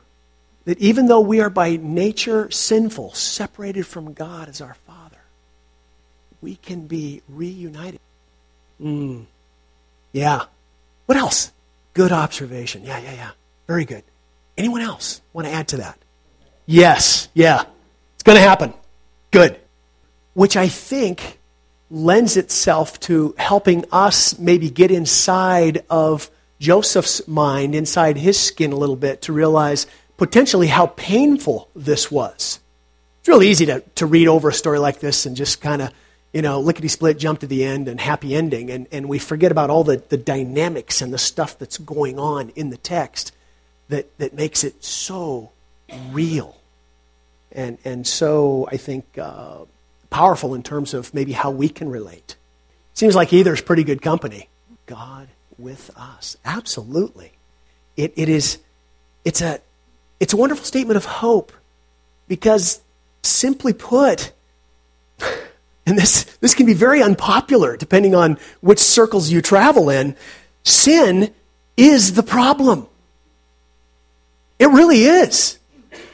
that 0.67 0.77
even 0.79 1.07
though 1.07 1.21
we 1.21 1.39
are 1.39 1.50
by 1.50 1.77
nature 1.77 2.51
sinful, 2.51 3.13
separated 3.13 3.88
from 3.88 4.12
God 4.12 4.50
as 4.50 4.59
our 4.59 4.74
Father, 4.86 5.21
we 6.41 6.57
can 6.57 6.88
be 6.88 7.21
reunited. 7.29 8.01
Mm. 8.81 9.27
Yeah. 10.12 10.43
What 11.05 11.17
else? 11.17 11.53
Good 11.98 12.12
observation. 12.12 12.84
Yeah, 12.86 13.00
yeah, 13.00 13.13
yeah. 13.13 13.32
Very 13.66 13.84
good. 13.84 14.04
Anyone 14.56 14.82
else 14.82 15.20
want 15.34 15.48
to 15.48 15.51
add 15.51 15.70
to 15.70 15.77
that? 15.77 15.98
Yes, 16.68 17.27
yeah. 17.34 17.63
It's 18.13 18.22
going 18.22 18.36
to 18.36 18.42
happen. 18.42 18.72
Good. 19.32 19.60
Which 20.36 20.56
I 20.56 20.68
think 20.68 21.39
lends 21.89 22.38
itself 22.38 23.00
to 23.00 23.34
helping 23.39 23.84
us 23.92 24.38
maybe 24.38 24.70
get 24.70 24.92
inside 24.92 25.86
of 25.89 26.30
Joseph's 26.60 27.27
mind, 27.27 27.74
inside 27.74 28.16
his 28.16 28.39
skin 28.39 28.74
a 28.74 28.75
little 28.75 28.96
bit, 28.96 29.24
to 29.24 29.34
realize 29.34 29.88
potentially 30.18 30.68
how 30.68 30.86
painful 30.86 31.68
this 31.75 32.12
was. 32.12 32.60
It's 33.22 33.27
really 33.27 33.48
easy 33.48 33.66
to, 33.66 33.80
to 33.96 34.06
read 34.06 34.27
over 34.27 34.50
a 34.50 34.54
story 34.54 34.77
like 34.77 35.00
this 35.00 35.25
and 35.25 35.36
just 35.36 35.62
kind 35.62 35.82
of, 35.82 35.92
you 36.38 36.44
know, 36.44 36.60
lickety 36.60 36.88
split, 36.88 37.17
jump 37.17 37.39
to 37.39 37.48
the 37.48 37.65
end 37.65 37.88
and 37.88 38.00
happy 38.00 38.36
ending. 38.36 38.70
And, 38.70 38.86
and 38.91 39.10
we 39.10 39.17
forget 39.17 39.51
about 39.51 39.72
all 39.72 39.84
the, 39.84 40.03
the 40.10 40.17
dynamics 40.17 41.01
and 41.01 41.12
the 41.12 41.17
stuff 41.17 41.58
that's 41.58 41.79
going 41.79 42.20
on 42.20 42.50
in 42.50 42.70
the 42.70 42.77
text 42.77 43.32
that, 43.89 44.15
that 44.20 44.36
makes 44.36 44.63
it 44.63 44.84
so 44.84 45.50
real 46.12 46.56
and, 47.51 47.79
and 47.84 48.06
so, 48.06 48.70
I 48.72 48.77
think, 48.77 49.17
uh, 49.17 49.65
powerful 50.12 50.53
in 50.53 50.62
terms 50.62 50.94
of 50.94 51.12
maybe 51.12 51.32
how 51.32 51.50
we 51.50 51.70
can 51.70 51.89
relate. 51.89 52.36
Seems 52.94 53.15
like 53.15 53.34
either 53.34 53.51
is 53.51 53.62
pretty 53.62 53.84
good 53.84 54.03
company. 54.03 54.48
God 54.86 55.29
with 55.58 55.89
us. 55.98 56.38
Absolutely. 56.46 57.32
It, 57.96 58.13
it 58.15 58.29
is, 58.29 58.60
it's 59.25 59.41
a, 59.41 59.60
it's 60.20 60.34
a 60.34 60.38
wonderful 60.38 60.65
statement 60.65 60.98
of 60.98 61.06
hope 61.06 61.51
because, 62.27 62.79
simply 63.24 63.74
put, 63.74 64.34
and 65.88 65.98
this, 65.98 66.25
this 66.41 66.53
can 66.53 66.65
be 66.65 66.74
very 66.74 67.01
unpopular 67.01 67.77
depending 67.77 68.13
on 68.13 68.38
which 68.60 68.79
circles 68.79 69.32
you 69.32 69.41
travel 69.41 69.89
in, 69.89 70.17
sin 70.63 71.34
is 71.77 72.13
the 72.13 72.24
problem. 72.24 72.88
It 74.60 74.67
really 74.67 75.03
is. 75.03 75.58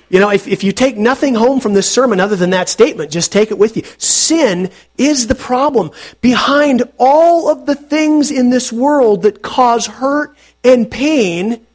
You 0.10 0.20
know, 0.20 0.30
if, 0.30 0.48
if 0.48 0.64
you 0.64 0.74
take 0.74 0.96
nothing 0.96 1.34
home 1.34 1.60
from 1.60 1.74
this 1.74 1.90
sermon 1.90 2.20
other 2.20 2.36
than 2.36 2.52
that 2.52 2.70
statement, 2.70 3.10
just 3.10 3.32
take 3.32 3.50
it 3.50 3.58
with 3.58 3.76
you. 3.76 3.82
Sin 3.98 4.70
is 4.96 5.26
the 5.26 5.34
problem 5.34 5.90
behind 6.22 6.84
all 7.00 7.50
of 7.50 7.66
the 7.66 7.74
things 7.74 8.30
in 8.30 8.52
this 8.52 8.72
world 8.72 9.24
that 9.24 9.42
cause 9.42 9.88
hurt 9.88 10.38
and 10.64 10.92
pain. 10.92 11.66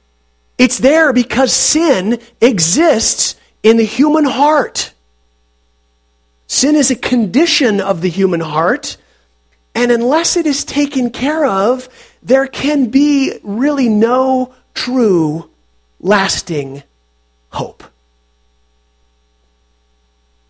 It's 0.57 0.79
there 0.79 1.13
because 1.13 1.53
sin 1.53 2.21
exists 2.41 3.35
in 3.65 3.77
the 3.77 3.83
human 3.83 4.25
heart. 4.25 4.93
Sin 6.49 6.75
is 6.75 6.91
a 6.91 6.97
condition 6.97 7.81
of 7.81 8.01
the 8.01 8.09
human 8.09 8.41
heart, 8.41 8.97
and 9.75 9.93
unless 9.93 10.37
it 10.37 10.47
is 10.47 10.65
taken 10.65 11.11
care 11.11 11.47
of, 11.47 11.89
there 12.23 12.47
can 12.47 12.87
be 12.87 13.39
really 13.43 13.89
no 13.89 14.53
true, 14.75 15.49
lasting 16.01 16.83
hope. 17.51 17.85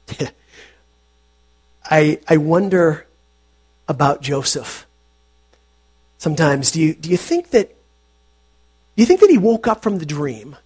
I, 1.91 2.21
I 2.29 2.37
wonder 2.37 3.07
about 3.89 4.23
Joseph. 4.23 4.87
Sometimes, 6.19 6.71
do 6.71 6.81
you, 6.81 6.95
do 6.95 7.11
you 7.11 7.17
think 7.17 7.51
that 7.51 7.69
do 7.69 9.03
you 9.03 9.07
think 9.07 9.21
that 9.21 9.31
he 9.31 9.39
woke 9.39 9.69
up 9.69 9.83
from 9.85 9.99
the 9.99 10.07
dream 10.07 10.57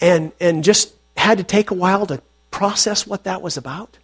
and, 0.00 0.32
and 0.40 0.64
just 0.64 0.92
had 1.16 1.38
to 1.38 1.44
take 1.44 1.70
a 1.70 1.74
while 1.74 2.04
to 2.06 2.20
process 2.56 3.06
what 3.06 3.24
that 3.24 3.42
was 3.42 3.58
about? 3.58 3.98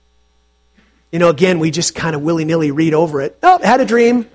You 1.10 1.18
know, 1.18 1.30
again, 1.30 1.58
we 1.58 1.70
just 1.70 1.94
kind 1.94 2.14
of 2.14 2.20
willy 2.20 2.44
nilly 2.44 2.70
read 2.70 2.92
over 2.92 3.22
it. 3.22 3.38
Oh, 3.42 3.58
had 3.62 3.80
a 3.80 3.86
dream. 3.86 4.28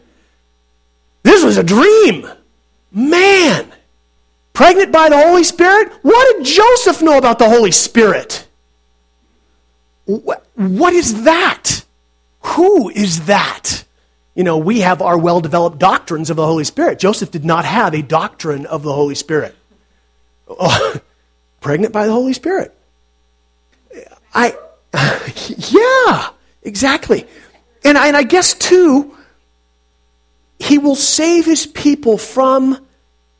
This 1.21 1.43
was 1.43 1.57
a 1.57 1.63
dream. 1.63 2.27
Man. 2.91 3.71
Pregnant 4.53 4.91
by 4.91 5.09
the 5.09 5.17
Holy 5.17 5.43
Spirit? 5.43 5.93
What 6.01 6.35
did 6.35 6.47
Joseph 6.47 7.03
know 7.03 7.19
about 7.19 7.37
the 7.37 7.47
Holy 7.47 7.69
Spirit? 7.69 8.47
What 10.05 10.93
is 10.93 11.25
that? 11.25 11.85
Who 12.39 12.89
is 12.89 13.27
that? 13.27 13.83
You 14.33 14.43
know, 14.43 14.57
we 14.57 14.79
have 14.79 15.03
our 15.03 15.17
well 15.17 15.41
developed 15.41 15.77
doctrines 15.77 16.31
of 16.31 16.37
the 16.37 16.45
Holy 16.45 16.63
Spirit. 16.63 16.97
Joseph 16.97 17.29
did 17.29 17.45
not 17.45 17.65
have 17.65 17.93
a 17.93 18.01
doctrine 18.01 18.65
of 18.65 18.81
the 18.81 18.93
Holy 18.93 19.15
Spirit. 19.15 19.55
Oh, 20.47 20.95
pregnant 21.61 21.93
by 21.93 22.07
the 22.07 22.13
Holy 22.13 22.33
Spirit. 22.33 22.73
I, 24.37 24.55
yeah, 25.57 26.29
exactly. 26.63 27.27
And 27.83 27.97
I, 27.97 28.07
and 28.07 28.15
I 28.15 28.23
guess, 28.23 28.53
too, 28.53 29.17
he 30.59 30.77
will 30.77 30.95
save 30.95 31.45
his 31.45 31.65
people 31.65 32.17
from 32.17 32.85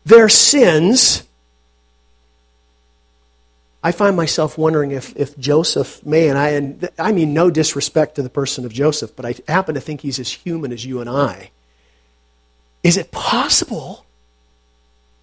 their 0.03 0.27
sins 0.27 1.23
I 3.83 3.91
find 3.91 4.17
myself 4.17 4.57
wondering 4.57 4.91
if, 4.91 5.15
if 5.15 5.38
Joseph 5.38 6.05
may, 6.05 6.29
and 6.29 6.38
I, 6.38 6.49
and 6.49 6.89
I 6.97 7.12
mean 7.12 7.33
no 7.33 7.49
disrespect 7.49 8.15
to 8.15 8.21
the 8.21 8.29
person 8.29 8.65
of 8.65 8.73
Joseph, 8.73 9.15
but 9.15 9.25
I 9.25 9.36
happen 9.47 9.75
to 9.75 9.81
think 9.81 10.01
he's 10.01 10.19
as 10.19 10.29
human 10.31 10.73
as 10.73 10.83
you 10.83 10.99
and 10.99 11.10
I. 11.10 11.51
Is 12.83 12.97
it 12.97 13.12
possible 13.12 14.05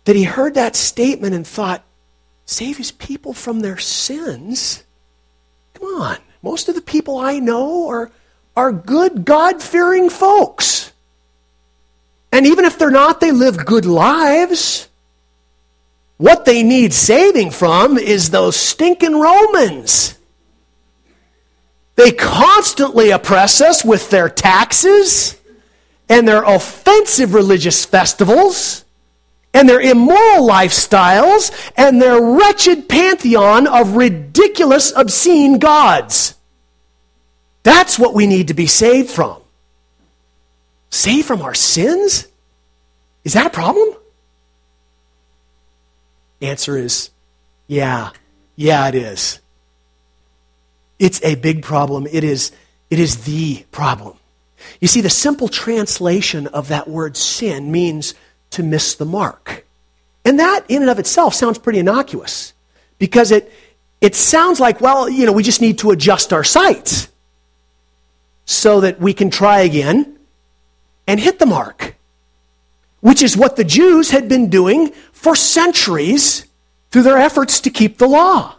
that 0.04 0.16
he 0.16 0.24
heard 0.24 0.54
that 0.54 0.76
statement 0.76 1.34
and 1.34 1.46
thought, 1.46 1.84
save 2.46 2.76
his 2.78 2.92
people 2.92 3.32
from 3.32 3.60
their 3.60 3.78
sins? 3.78 4.83
Come 5.74 6.02
on. 6.02 6.18
Most 6.42 6.68
of 6.68 6.74
the 6.74 6.82
people 6.82 7.18
I 7.18 7.38
know 7.38 7.88
are, 7.88 8.10
are 8.56 8.72
good, 8.72 9.24
God 9.24 9.62
fearing 9.62 10.10
folks. 10.10 10.92
And 12.32 12.46
even 12.46 12.64
if 12.64 12.78
they're 12.78 12.90
not, 12.90 13.20
they 13.20 13.32
live 13.32 13.64
good 13.64 13.86
lives. 13.86 14.88
What 16.16 16.44
they 16.44 16.62
need 16.62 16.92
saving 16.92 17.50
from 17.50 17.96
is 17.96 18.30
those 18.30 18.56
stinking 18.56 19.18
Romans. 19.18 20.18
They 21.96 22.12
constantly 22.12 23.10
oppress 23.10 23.60
us 23.60 23.84
with 23.84 24.10
their 24.10 24.28
taxes 24.28 25.36
and 26.08 26.26
their 26.26 26.42
offensive 26.42 27.34
religious 27.34 27.84
festivals 27.84 28.83
and 29.54 29.68
their 29.68 29.80
immoral 29.80 30.46
lifestyles 30.46 31.50
and 31.76 32.02
their 32.02 32.20
wretched 32.20 32.88
pantheon 32.88 33.66
of 33.66 33.96
ridiculous, 33.96 34.92
obscene 34.94 35.58
gods. 35.58 36.34
That's 37.62 37.98
what 37.98 38.12
we 38.12 38.26
need 38.26 38.48
to 38.48 38.54
be 38.54 38.66
saved 38.66 39.08
from. 39.08 39.40
Saved 40.90 41.26
from 41.26 41.40
our 41.40 41.54
sins? 41.54 42.26
Is 43.24 43.32
that 43.32 43.46
a 43.46 43.50
problem? 43.50 43.96
Answer 46.42 46.76
is 46.76 47.10
yeah. 47.66 48.10
Yeah, 48.56 48.88
it 48.88 48.94
is. 48.94 49.40
It's 50.98 51.22
a 51.24 51.34
big 51.34 51.62
problem. 51.62 52.06
It 52.10 52.22
is, 52.22 52.52
it 52.90 52.98
is 52.98 53.24
the 53.24 53.64
problem. 53.72 54.16
You 54.80 54.88
see, 54.88 55.00
the 55.00 55.10
simple 55.10 55.48
translation 55.48 56.46
of 56.48 56.68
that 56.68 56.88
word 56.88 57.16
sin 57.16 57.72
means 57.72 58.14
to 58.54 58.62
miss 58.62 58.94
the 58.94 59.04
mark. 59.04 59.64
And 60.24 60.38
that, 60.40 60.64
in 60.68 60.82
and 60.82 60.90
of 60.90 60.98
itself, 60.98 61.34
sounds 61.34 61.58
pretty 61.58 61.78
innocuous 61.78 62.54
because 62.98 63.30
it, 63.30 63.52
it 64.00 64.14
sounds 64.14 64.58
like, 64.60 64.80
well, 64.80 65.08
you 65.08 65.26
know, 65.26 65.32
we 65.32 65.42
just 65.42 65.60
need 65.60 65.78
to 65.78 65.90
adjust 65.90 66.32
our 66.32 66.44
sights 66.44 67.08
so 68.46 68.80
that 68.80 69.00
we 69.00 69.12
can 69.12 69.30
try 69.30 69.60
again 69.60 70.18
and 71.06 71.20
hit 71.20 71.38
the 71.38 71.46
mark, 71.46 71.96
which 73.00 73.22
is 73.22 73.36
what 73.36 73.56
the 73.56 73.64
Jews 73.64 74.10
had 74.10 74.28
been 74.28 74.48
doing 74.48 74.90
for 75.12 75.36
centuries 75.36 76.46
through 76.90 77.02
their 77.02 77.18
efforts 77.18 77.60
to 77.60 77.70
keep 77.70 77.98
the 77.98 78.08
law. 78.08 78.56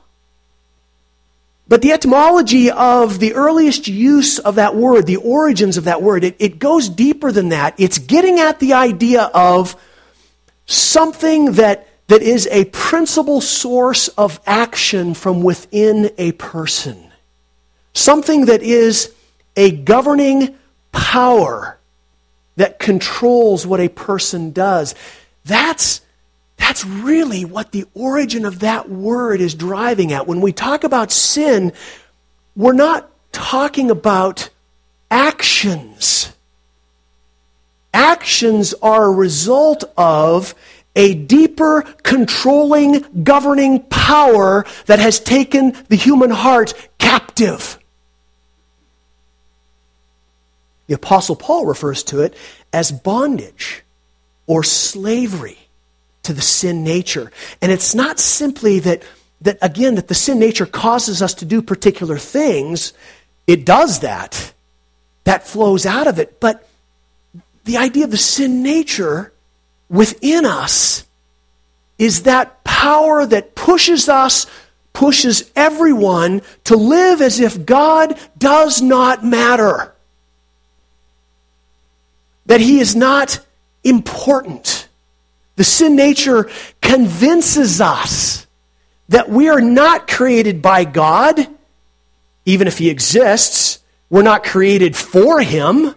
But 1.68 1.82
the 1.82 1.94
etymology 1.94 2.70
of 2.70 3.20
the 3.20 3.34
earliest 3.34 3.88
use 3.88 4.38
of 4.38 4.56
that 4.56 4.76
word, 4.76 5.08
the 5.08 5.16
origins 5.18 5.78
of 5.78 5.86
that 5.86 6.02
word, 6.02 6.24
it, 6.24 6.36
it 6.38 6.60
goes 6.60 6.90
deeper 6.90 7.32
than 7.32 7.50
that. 7.50 7.74
It's 7.80 7.98
getting 7.98 8.40
at 8.40 8.60
the 8.60 8.74
idea 8.74 9.24
of 9.34 9.76
something 10.68 11.54
that, 11.54 11.88
that 12.08 12.22
is 12.22 12.48
a 12.52 12.66
principal 12.66 13.42
source 13.42 14.10
of 14.10 14.40
action 14.46 15.16
from 15.16 15.42
within 15.42 16.12
a 16.20 16.34
person. 16.34 17.12
Something 17.94 18.46
that 18.46 18.62
is 18.62 19.14
a 19.56 19.72
governing 19.72 20.56
power 20.92 21.80
that 22.58 22.78
controls 22.78 23.66
what 23.66 23.80
a 23.80 23.90
person 23.90 24.52
does. 24.52 24.94
That's 25.46 26.02
that's 26.58 26.86
really 26.86 27.46
what 27.46 27.72
the 27.72 27.86
origin 27.94 28.46
of 28.46 28.60
that 28.60 28.90
word 28.90 29.42
is 29.42 29.56
driving 29.56 30.12
at. 30.12 30.28
When 30.28 30.42
we 30.42 30.54
talk 30.54 30.84
about 30.84 31.12
sin, 31.12 31.74
we're 32.56 32.74
not 32.74 33.10
talking 33.32 33.92
about 33.92 34.50
actions. 35.12 36.32
Actions 37.94 38.74
are 38.82 39.06
a 39.06 39.12
result 39.12 39.84
of 39.98 40.56
a 40.96 41.14
deeper 41.14 41.82
controlling, 42.04 43.06
governing 43.24 43.82
power 43.84 44.66
that 44.86 45.00
has 45.00 45.20
taken 45.20 45.76
the 45.90 45.96
human 45.98 46.30
heart 46.30 46.74
captive. 46.98 47.78
The 50.88 50.94
Apostle 50.94 51.36
Paul 51.36 51.66
refers 51.66 52.04
to 52.04 52.22
it 52.22 52.36
as 52.72 52.92
bondage 52.92 53.84
or 54.48 54.64
slavery 54.64 55.65
to 56.26 56.34
the 56.34 56.42
sin 56.42 56.84
nature. 56.84 57.32
And 57.62 57.72
it's 57.72 57.96
not 57.96 58.20
simply 58.20 58.80
that, 58.80 59.04
that, 59.42 59.58
again, 59.62 59.96
that 59.96 60.08
the 60.08 60.16
sin 60.16 60.40
nature 60.40 60.66
causes 60.66 61.22
us 61.22 61.34
to 61.36 61.46
do 61.46 61.62
particular 61.62 62.18
things. 62.18 62.94
It 63.48 63.66
does 63.66 64.00
that. 64.00 64.54
That 65.24 65.48
flows 65.48 65.86
out 65.86 66.08
of 66.08 66.20
it. 66.20 66.40
But 66.40 66.68
the 67.64 67.78
idea 67.78 68.06
of 68.06 68.12
the 68.12 68.18
sin 68.18 68.62
nature 68.62 69.34
within 69.90 70.46
us 70.46 71.06
is 71.98 72.24
that 72.24 72.64
power 72.64 73.26
that 73.26 73.56
pushes 73.56 74.10
us, 74.10 74.48
pushes 74.94 75.52
everyone 75.56 76.42
to 76.66 76.76
live 76.76 77.22
as 77.22 77.40
if 77.40 77.66
God 77.66 78.20
does 78.38 78.82
not 78.82 79.24
matter. 79.24 79.94
That 82.48 82.62
He 82.62 82.80
is 82.80 82.96
not 82.96 83.40
important. 83.84 84.75
The 85.56 85.64
sin 85.64 85.96
nature 85.96 86.50
convinces 86.82 87.80
us 87.80 88.46
that 89.10 89.30
we 89.30 89.50
are 89.50 89.62
not 89.62 90.08
created 90.08 90.62
by 90.62 90.84
God, 90.84 91.48
even 92.46 92.68
if 92.68 92.78
He 92.78 92.90
exists. 92.90 93.80
We're 94.10 94.24
not 94.24 94.44
created 94.44 94.96
for 94.96 95.42
Him. 95.42 95.96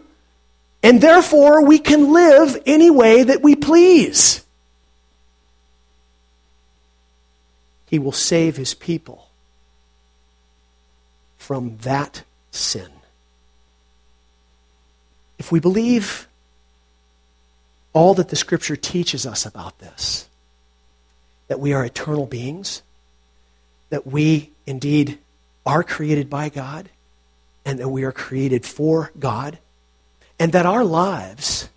And 0.83 1.01
therefore, 1.01 1.65
we 1.65 1.79
can 1.79 2.13
live 2.13 2.57
any 2.67 2.91
way 2.91 3.25
that 3.25 3.43
we 3.43 3.57
please. 3.57 4.45
He 7.87 7.99
will 7.99 8.13
save 8.13 8.57
His 8.57 8.75
people 8.75 9.29
from 11.37 11.79
that 11.79 12.23
sin. 12.51 12.91
If 15.39 15.51
we 15.51 15.61
believe 15.61 16.28
all 17.99 18.15
that 18.15 18.29
the 18.29 18.37
scripture 18.37 18.77
teaches 18.77 19.27
us 19.27 19.45
about 19.45 19.77
this 19.81 20.29
that 21.49 21.59
we 21.59 21.73
are 21.73 21.85
eternal 21.85 22.27
beings, 22.27 22.83
that 23.89 24.07
we 24.07 24.51
indeed 24.67 25.19
are 25.67 25.83
created 25.83 26.31
by 26.31 26.49
God, 26.49 26.91
and 27.65 27.81
that 27.81 27.89
we 27.89 28.05
are 28.05 28.13
created 28.13 28.65
for 28.65 29.11
God, 29.19 29.59
and 30.39 30.53
that 30.53 30.65
our 30.67 30.85
lives 30.85 31.69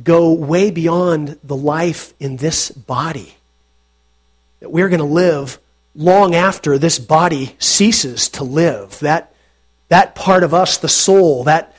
go 0.00 0.32
way 0.32 0.70
beyond 0.70 1.38
the 1.42 1.56
life 1.56 2.12
in 2.20 2.36
this 2.36 2.70
body. 2.70 3.34
That 4.60 4.70
we're 4.70 4.90
going 4.90 5.00
to 5.00 5.06
live 5.06 5.58
long 5.96 6.36
after 6.36 6.78
this 6.78 6.98
body 7.00 7.56
ceases 7.58 8.28
to 8.28 8.44
live. 8.44 9.00
That, 9.00 9.34
that 9.88 10.14
part 10.14 10.44
of 10.44 10.54
us, 10.54 10.76
the 10.76 10.88
soul, 10.88 11.44
that, 11.44 11.74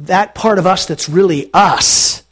that 0.00 0.34
part 0.34 0.58
of 0.58 0.66
us 0.66 0.86
that's 0.86 1.08
really 1.08 1.50
us, 1.52 2.24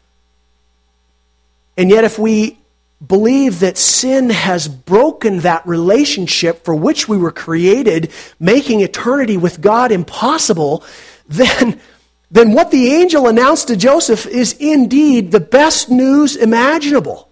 and 1.77 1.91
yet, 1.91 2.05
if 2.05 2.19
we 2.19 2.59
believe 3.07 3.61
that 3.61 3.77
sin 3.77 4.31
has 4.31 4.69
broken 4.69 5.41
that 5.41 5.67
relationship 5.67 6.65
for 6.65 6.75
which 6.75 7.09
we 7.09 7.19
were 7.19 7.33
created, 7.33 8.11
making 8.41 8.81
eternity 8.81 9.37
with 9.37 9.61
God 9.61 9.93
impossible, 9.93 10.83
then, 11.29 11.81
then 12.31 12.53
what 12.53 12.71
the 12.71 12.95
angel 12.95 13.29
announced 13.29 13.69
to 13.69 13.77
Joseph 13.77 14.27
is 14.27 14.55
indeed 14.55 15.31
the 15.31 15.41
best 15.41 15.91
news 15.91 16.37
imaginable. 16.37 17.29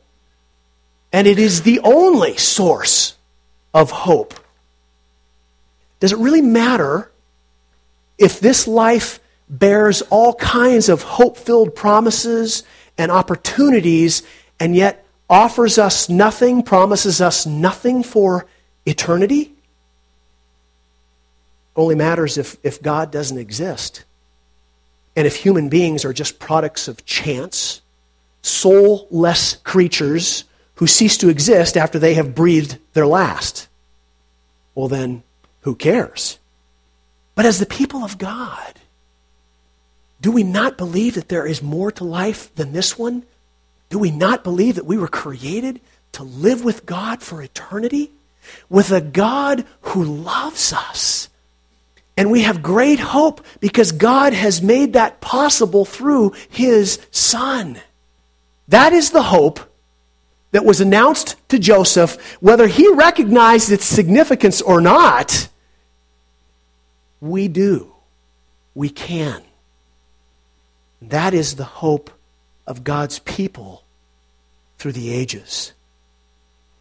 And 1.13 1.27
it 1.27 1.39
is 1.39 1.63
the 1.63 1.81
only 1.81 2.37
source 2.37 3.17
of 3.73 3.91
hope. 3.91 4.35
Does 6.01 6.13
it 6.13 6.19
really 6.19 6.43
matter 6.43 7.11
if 8.19 8.41
this 8.41 8.67
life 8.69 9.21
bears 9.49 10.03
all 10.03 10.35
kinds 10.35 10.89
of 10.89 11.03
hope 11.03 11.37
filled 11.37 11.75
promises 11.75 12.65
and 12.97 13.11
opportunities, 13.11 14.23
and 14.61 14.75
yet 14.77 15.05
offers 15.29 15.79
us 15.79 16.09
nothing, 16.09 16.63
promises 16.63 17.21
us 17.21 17.47
nothing 17.47 18.03
for 18.03 18.47
eternity? 18.87 19.53
Only 21.77 21.95
matters 21.95 22.39
if, 22.39 22.57
if 22.63 22.81
God 22.83 23.11
doesn't 23.11 23.39
exist. 23.39 24.05
And 25.17 25.27
if 25.27 25.37
human 25.37 25.69
beings 25.69 26.05
are 26.05 26.13
just 26.13 26.39
products 26.39 26.89
of 26.89 27.05
chance, 27.05 27.81
soulless 28.43 29.57
creatures 29.57 30.45
who 30.77 30.87
cease 30.87 31.17
to 31.19 31.29
exist 31.29 31.77
after 31.77 31.99
they 31.99 32.15
have 32.15 32.35
breathed 32.35 32.79
their 32.93 33.07
last. 33.07 33.69
Well, 34.75 34.89
then, 34.89 35.23
who 35.61 35.75
cares? 35.75 36.39
But 37.35 37.47
as 37.47 37.59
the 37.59 37.67
people 37.67 38.05
of 38.05 38.19
God, 38.19 38.75
do 40.21 40.33
we 40.33 40.43
not 40.43 40.79
believe 40.79 41.15
that 41.15 41.29
there 41.29 41.47
is 41.47 41.63
more 41.63 41.93
to 41.93 42.05
life 42.05 42.55
than 42.55 42.73
this 42.73 42.99
one? 42.99 43.25
Do 43.91 43.99
we 43.99 44.11
not 44.11 44.43
believe 44.43 44.77
that 44.77 44.87
we 44.87 44.99
were 44.99 45.09
created 45.09 45.81
to 46.13 46.23
live 46.23 46.65
with 46.65 46.87
God 46.87 47.23
for 47.23 47.43
eternity? 47.43 48.11
With 48.69 48.91
a 48.91 49.01
God 49.01 49.65
who 49.83 50.03
loves 50.05 50.73
us. 50.73 51.29
And 52.17 52.31
we 52.31 52.43
have 52.43 52.63
great 52.63 53.01
hope 53.01 53.45
because 53.61 53.93
God 53.93 54.33
has 54.33 54.63
made 54.63 54.93
that 54.93 55.21
possible 55.21 55.85
through 55.85 56.33
His 56.49 57.01
Son. 57.11 57.81
That 58.69 58.93
is 58.93 59.11
the 59.11 59.23
hope 59.23 59.61
that 60.53 60.65
was 60.65 60.81
announced 60.81 61.37
to 61.49 61.59
Joseph, 61.59 62.37
whether 62.41 62.67
he 62.67 62.89
recognized 62.93 63.73
its 63.73 63.85
significance 63.85 64.63
or 64.63 64.81
not. 64.81 65.49
We 67.21 67.49
do. 67.49 67.93
We 68.75 68.89
can. 68.89 69.44
That 71.11 71.35
is 71.35 71.57
the 71.57 71.65
hope 71.65 72.11
of 72.67 72.85
God's 72.85 73.19
people 73.21 73.85
through 74.79 74.93
the 74.93 75.13
ages. 75.13 75.73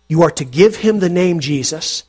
You 0.07 0.21
are 0.23 0.31
to 0.31 0.45
give 0.45 0.77
him 0.77 0.99
the 0.99 1.09
name 1.09 1.39
Jesus 1.39 2.03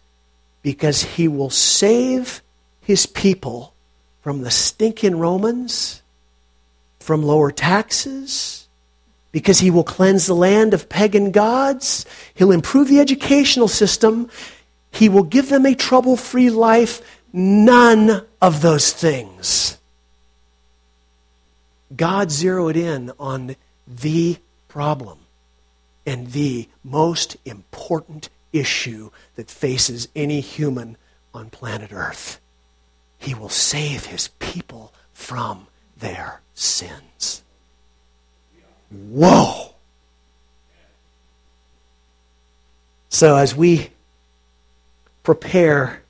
because 0.63 1.03
he 1.03 1.29
will 1.29 1.51
save 1.51 2.43
his 2.81 3.07
people 3.07 3.75
from 4.23 4.43
the 4.43 4.51
stinking 4.51 5.19
Romans, 5.19 6.03
from 7.01 7.23
lower 7.23 7.51
taxes, 7.51 8.67
because 9.33 9.59
he 9.59 9.71
will 9.71 9.85
cleanse 9.85 10.27
the 10.27 10.35
land 10.35 10.73
of 10.73 10.89
pagan 10.89 11.31
gods. 11.31 12.07
He'll 12.35 12.53
improve 12.53 12.89
the 12.89 13.01
educational 13.01 13.69
system. 13.69 14.31
He 14.91 15.09
will 15.09 15.25
give 15.25 15.49
them 15.49 15.67
a 15.67 15.75
trouble 15.75 16.17
free 16.17 16.51
life. 16.51 17.21
None 17.33 18.25
of 18.41 18.63
those 18.63 18.93
things 18.93 19.79
God 21.95 22.31
zeroed 22.31 22.77
in 22.77 23.13
on 23.19 23.57
the 23.87 24.39
problem 24.69 25.19
and 26.07 26.33
the 26.33 26.69
most 26.83 27.37
important 27.45 28.29
issue 28.53 29.11
that 29.37 29.51
faces 29.51 30.09
any 30.15 30.41
human 30.41 30.97
on 31.33 31.51
planet 31.51 31.93
Earth. 31.93 32.41
He 33.19 33.35
will 33.35 33.49
save 33.49 34.07
his 34.07 34.29
people 34.39 34.93
from 35.13 35.67
their 35.97 36.41
sins. 36.55 37.43
Whoa! 38.91 39.75
So, 43.09 43.37
as 43.37 43.55
we 43.55 43.91
prepare 45.23 46.03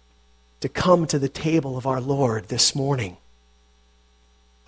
to 0.60 0.68
come 0.68 1.06
to 1.06 1.18
the 1.18 1.28
table 1.28 1.76
of 1.76 1.86
our 1.86 2.00
Lord 2.00 2.48
this 2.48 2.74
morning, 2.74 3.16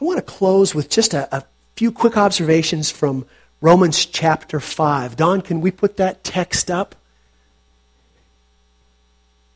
I 0.01 0.05
want 0.05 0.19
to 0.19 0.23
close 0.23 0.75
with 0.75 0.91
just 0.91 1.15
a, 1.15 1.35
a 1.35 1.45
few 1.75 1.91
quick 1.91 2.17
observations 2.17 2.91
from 2.91 3.25
Romans 3.61 4.05
chapter 4.05 4.61
5. 4.61 5.17
Don, 5.17 5.41
can 5.41 5.61
we 5.61 5.71
put 5.71 5.97
that 5.97 6.23
text 6.23 6.71
up? 6.71 6.95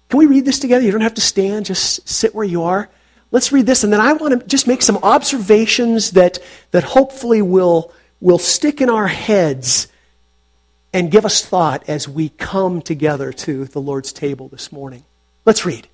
Can 0.09 0.19
we 0.19 0.27
read 0.27 0.45
this 0.45 0.59
together? 0.59 0.85
You 0.85 0.91
don't 0.93 1.03
have 1.03 1.15
to 1.15 1.21
stand, 1.21 1.67
just 1.67 2.09
sit 2.09 2.35
where 2.35 2.45
you 2.45 2.63
are. 2.63 2.89
Let's 3.31 3.53
read 3.53 3.67
this, 3.67 3.85
and 3.85 3.93
then 3.93 4.01
I 4.01 4.15
want 4.15 4.41
to 4.41 4.47
just 4.47 4.67
make 4.67 4.83
some 4.83 4.97
observations 5.03 6.13
that, 6.13 6.39
that 6.73 6.83
hopefully 6.83 7.43
will, 7.43 7.93
will 8.21 8.39
stick 8.39 8.81
in 8.81 8.89
our 8.89 9.07
heads 9.07 9.87
and 10.93 11.13
give 11.13 11.25
us 11.25 11.45
thought 11.45 11.89
as 11.89 12.09
we 12.09 12.31
come 12.31 12.83
together 12.83 13.33
to 13.33 13.67
the 13.67 13.81
Lord's 13.81 14.13
table 14.13 14.49
this 14.49 14.73
morning. 14.73 15.05
Let's 15.45 15.65
read. 15.65 15.87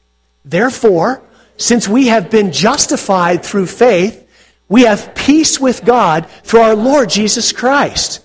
Therefore, 0.45 1.23
since 1.59 1.87
we 1.87 2.07
have 2.07 2.31
been 2.31 2.53
justified 2.53 3.45
through 3.45 3.67
faith, 3.67 4.26
we 4.69 4.83
have 4.83 5.15
peace 5.15 5.61
with 5.61 5.85
God 5.85 6.29
through 6.43 6.61
our 6.61 6.75
Lord 6.75 7.09
Jesus 7.09 7.53
Christ, 7.53 8.25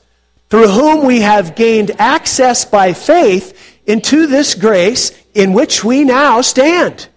through 0.49 0.67
whom 0.69 1.05
we 1.05 1.21
have 1.21 1.55
gained 1.55 1.91
access 1.99 2.65
by 2.65 2.93
faith 2.93 3.79
into 3.85 4.27
this 4.27 4.55
grace 4.55 5.11
in 5.33 5.53
which 5.53 5.83
we 5.83 6.03
now 6.03 6.41
stand. 6.41 7.07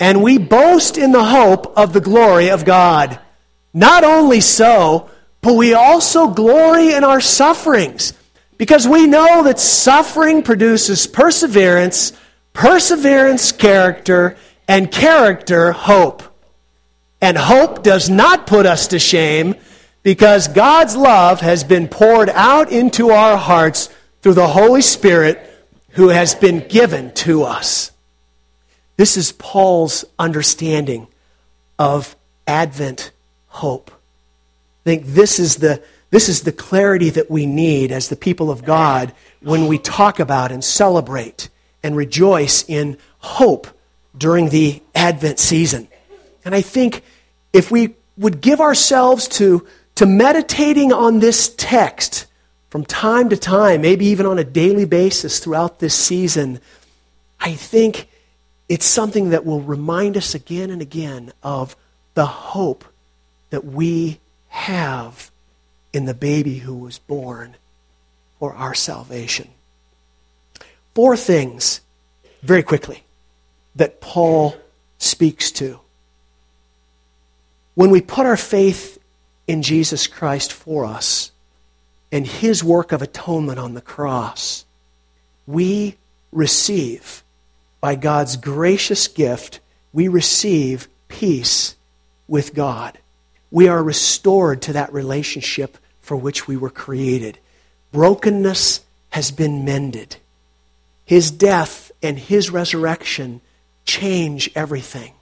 And 0.00 0.22
we 0.22 0.38
boast 0.38 0.96
in 0.98 1.12
the 1.12 1.24
hope 1.24 1.76
of 1.76 1.92
the 1.92 2.00
glory 2.00 2.50
of 2.50 2.64
God. 2.64 3.18
Not 3.72 4.04
only 4.04 4.40
so, 4.40 5.08
but 5.40 5.54
we 5.54 5.74
also 5.74 6.28
glory 6.28 6.92
in 6.92 7.04
our 7.04 7.20
sufferings, 7.20 8.12
Because 8.58 8.88
we 8.88 9.06
know 9.06 9.44
that 9.44 9.60
suffering 9.60 10.42
produces 10.42 11.06
perseverance, 11.06 12.12
perseverance, 12.52 13.52
character, 13.52 14.36
and 14.66 14.90
character, 14.90 15.70
hope. 15.70 16.24
And 17.20 17.36
hope 17.36 17.82
does 17.82 18.08
not 18.08 18.46
put 18.46 18.66
us 18.66 18.88
to 18.88 18.98
shame 18.98 19.56
because 20.02 20.48
God's 20.48 20.96
love 20.96 21.40
has 21.40 21.64
been 21.64 21.88
poured 21.88 22.28
out 22.30 22.70
into 22.70 23.10
our 23.10 23.36
hearts 23.36 23.90
through 24.22 24.34
the 24.34 24.46
Holy 24.46 24.82
Spirit 24.82 25.40
who 25.90 26.08
has 26.08 26.34
been 26.34 26.66
given 26.68 27.12
to 27.14 27.42
us. 27.42 27.90
This 28.96 29.16
is 29.16 29.32
Paul's 29.32 30.04
understanding 30.18 31.08
of 31.78 32.16
Advent 32.46 33.10
hope. 33.48 33.90
I 33.90 34.84
think 34.84 35.06
this 35.06 35.38
is 35.38 35.56
the, 35.56 35.82
this 36.10 36.28
is 36.28 36.42
the 36.42 36.52
clarity 36.52 37.10
that 37.10 37.30
we 37.30 37.46
need 37.46 37.92
as 37.92 38.08
the 38.08 38.16
people 38.16 38.50
of 38.50 38.64
God 38.64 39.12
when 39.40 39.66
we 39.66 39.78
talk 39.78 40.20
about 40.20 40.50
and 40.50 40.64
celebrate 40.64 41.48
and 41.82 41.96
rejoice 41.96 42.64
in 42.68 42.96
hope 43.18 43.66
during 44.16 44.48
the 44.48 44.82
Advent 44.94 45.38
season. 45.38 45.88
And 46.44 46.54
I 46.54 46.60
think 46.60 47.02
if 47.52 47.70
we 47.70 47.94
would 48.16 48.40
give 48.40 48.60
ourselves 48.60 49.28
to, 49.28 49.66
to 49.94 50.06
meditating 50.06 50.92
on 50.92 51.20
this 51.20 51.54
text 51.56 52.26
from 52.70 52.84
time 52.84 53.28
to 53.30 53.36
time, 53.36 53.80
maybe 53.80 54.06
even 54.06 54.26
on 54.26 54.38
a 54.38 54.44
daily 54.44 54.84
basis 54.84 55.38
throughout 55.38 55.78
this 55.78 55.94
season, 55.94 56.60
I 57.40 57.52
think 57.54 58.08
it's 58.68 58.86
something 58.86 59.30
that 59.30 59.46
will 59.46 59.62
remind 59.62 60.16
us 60.16 60.34
again 60.34 60.70
and 60.70 60.82
again 60.82 61.32
of 61.42 61.76
the 62.14 62.26
hope 62.26 62.84
that 63.50 63.64
we 63.64 64.20
have 64.48 65.30
in 65.92 66.04
the 66.04 66.14
baby 66.14 66.58
who 66.58 66.74
was 66.74 66.98
born 66.98 67.56
for 68.38 68.54
our 68.54 68.74
salvation. 68.74 69.48
Four 70.94 71.16
things, 71.16 71.80
very 72.42 72.62
quickly, 72.62 73.04
that 73.76 74.00
Paul 74.00 74.56
speaks 74.98 75.50
to. 75.52 75.80
When 77.78 77.92
we 77.92 78.00
put 78.00 78.26
our 78.26 78.36
faith 78.36 78.98
in 79.46 79.62
Jesus 79.62 80.08
Christ 80.08 80.52
for 80.52 80.84
us 80.84 81.30
and 82.10 82.26
his 82.26 82.64
work 82.64 82.90
of 82.90 83.02
atonement 83.02 83.60
on 83.60 83.74
the 83.74 83.80
cross, 83.80 84.64
we 85.46 85.94
receive, 86.32 87.22
by 87.80 87.94
God's 87.94 88.36
gracious 88.36 89.06
gift, 89.06 89.60
we 89.92 90.08
receive 90.08 90.88
peace 91.06 91.76
with 92.26 92.52
God. 92.52 92.98
We 93.52 93.68
are 93.68 93.80
restored 93.80 94.60
to 94.62 94.72
that 94.72 94.92
relationship 94.92 95.78
for 96.00 96.16
which 96.16 96.48
we 96.48 96.56
were 96.56 96.70
created. 96.70 97.38
Brokenness 97.92 98.80
has 99.10 99.30
been 99.30 99.64
mended. 99.64 100.16
His 101.04 101.30
death 101.30 101.92
and 102.02 102.18
his 102.18 102.50
resurrection 102.50 103.40
change 103.84 104.50
everything. 104.56 105.12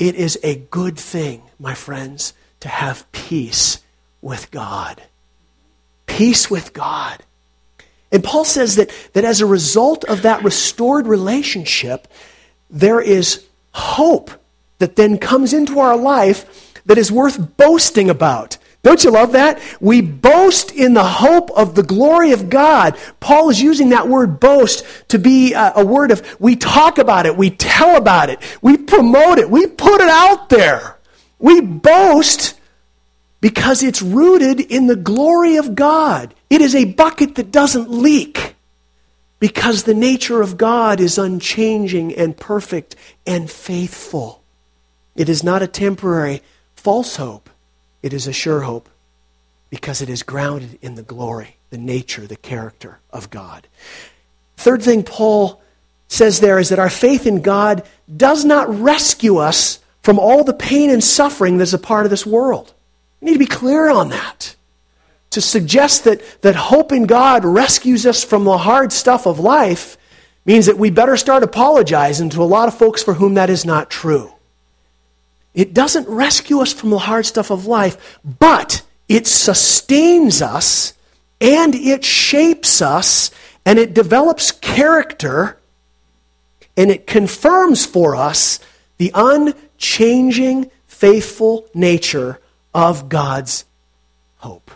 It 0.00 0.14
is 0.14 0.38
a 0.42 0.56
good 0.56 0.98
thing, 0.98 1.42
my 1.58 1.74
friends, 1.74 2.32
to 2.60 2.68
have 2.68 3.10
peace 3.12 3.82
with 4.22 4.50
God. 4.50 5.02
Peace 6.06 6.50
with 6.50 6.72
God. 6.72 7.22
And 8.10 8.24
Paul 8.24 8.46
says 8.46 8.76
that, 8.76 8.90
that 9.12 9.24
as 9.26 9.42
a 9.42 9.46
result 9.46 10.04
of 10.04 10.22
that 10.22 10.42
restored 10.42 11.06
relationship, 11.06 12.08
there 12.70 13.00
is 13.00 13.46
hope 13.72 14.30
that 14.78 14.96
then 14.96 15.18
comes 15.18 15.52
into 15.52 15.78
our 15.78 15.96
life 15.96 16.72
that 16.86 16.98
is 16.98 17.12
worth 17.12 17.56
boasting 17.58 18.08
about. 18.08 18.56
Don't 18.82 19.04
you 19.04 19.10
love 19.10 19.32
that? 19.32 19.60
We 19.80 20.00
boast 20.00 20.72
in 20.72 20.94
the 20.94 21.04
hope 21.04 21.50
of 21.50 21.74
the 21.74 21.82
glory 21.82 22.32
of 22.32 22.48
God. 22.48 22.96
Paul 23.20 23.50
is 23.50 23.60
using 23.60 23.90
that 23.90 24.08
word 24.08 24.40
boast 24.40 24.84
to 25.08 25.18
be 25.18 25.52
a, 25.52 25.72
a, 25.76 25.84
word 25.84 26.10
of 26.10 26.40
we 26.40 26.56
talk 26.56 26.96
about 26.96 27.26
it, 27.26 27.36
we 27.36 27.50
tell 27.50 27.96
about 27.96 28.30
it, 28.30 28.38
we 28.62 28.78
promote 28.78 29.38
it, 29.38 29.50
we 29.50 29.66
put 29.66 30.00
it 30.00 30.08
out 30.08 30.48
there. 30.48 30.96
We 31.38 31.60
boast 31.60 32.58
because 33.42 33.82
it's 33.82 34.00
rooted 34.00 34.60
in 34.60 34.86
the 34.86 34.96
glory 34.96 35.56
of 35.56 35.74
God. 35.74 36.34
It 36.48 36.62
is 36.62 36.74
a 36.74 36.86
bucket 36.86 37.34
that 37.34 37.50
doesn't 37.50 37.90
leak 37.90 38.54
because 39.40 39.82
the 39.82 39.94
nature 39.94 40.40
of 40.40 40.56
God 40.56 41.00
is 41.00 41.18
unchanging 41.18 42.14
and 42.14 42.36
perfect 42.36 42.96
and 43.26 43.50
faithful. 43.50 44.42
It 45.16 45.28
is 45.28 45.44
not 45.44 45.62
a 45.62 45.66
temporary 45.66 46.42
false 46.74 47.16
hope. 47.16 47.49
It 48.02 48.12
is 48.12 48.26
a 48.26 48.32
sure 48.32 48.62
hope 48.62 48.88
because 49.68 50.02
it 50.02 50.08
is 50.08 50.22
grounded 50.22 50.78
in 50.82 50.94
the 50.94 51.02
glory, 51.02 51.56
the 51.70 51.78
nature, 51.78 52.26
the 52.26 52.36
character 52.36 52.98
of 53.12 53.30
God. 53.30 53.66
Third 54.56 54.82
thing 54.82 55.04
Paul 55.04 55.62
says 56.08 56.40
there 56.40 56.58
is 56.58 56.70
that 56.70 56.78
our 56.78 56.90
faith 56.90 57.26
in 57.26 57.40
God 57.40 57.84
does 58.14 58.44
not 58.44 58.68
rescue 58.68 59.36
us 59.36 59.78
from 60.02 60.18
all 60.18 60.44
the 60.44 60.52
pain 60.52 60.90
and 60.90 61.02
suffering 61.02 61.56
that's 61.56 61.72
a 61.72 61.78
part 61.78 62.04
of 62.04 62.10
this 62.10 62.26
world. 62.26 62.74
We 63.20 63.26
need 63.26 63.34
to 63.34 63.38
be 63.38 63.46
clear 63.46 63.88
on 63.90 64.08
that. 64.10 64.56
To 65.30 65.40
suggest 65.40 66.04
that, 66.04 66.42
that 66.42 66.56
hope 66.56 66.90
in 66.90 67.04
God 67.04 67.44
rescues 67.44 68.04
us 68.04 68.24
from 68.24 68.44
the 68.44 68.58
hard 68.58 68.92
stuff 68.92 69.26
of 69.26 69.38
life 69.38 69.96
means 70.44 70.66
that 70.66 70.78
we 70.78 70.90
better 70.90 71.16
start 71.16 71.44
apologizing 71.44 72.30
to 72.30 72.42
a 72.42 72.44
lot 72.44 72.66
of 72.66 72.76
folks 72.76 73.02
for 73.02 73.14
whom 73.14 73.34
that 73.34 73.50
is 73.50 73.64
not 73.64 73.90
true. 73.90 74.32
It 75.54 75.74
doesn't 75.74 76.08
rescue 76.08 76.60
us 76.60 76.72
from 76.72 76.90
the 76.90 76.98
hard 76.98 77.26
stuff 77.26 77.50
of 77.50 77.66
life, 77.66 78.18
but 78.24 78.82
it 79.08 79.26
sustains 79.26 80.40
us 80.42 80.94
and 81.40 81.74
it 81.74 82.04
shapes 82.04 82.80
us 82.80 83.30
and 83.64 83.78
it 83.78 83.94
develops 83.94 84.52
character 84.52 85.58
and 86.76 86.90
it 86.90 87.06
confirms 87.06 87.84
for 87.84 88.14
us 88.14 88.60
the 88.98 89.10
unchanging, 89.14 90.70
faithful 90.86 91.66
nature 91.74 92.40
of 92.72 93.08
God's 93.08 93.64
hope. 94.36 94.70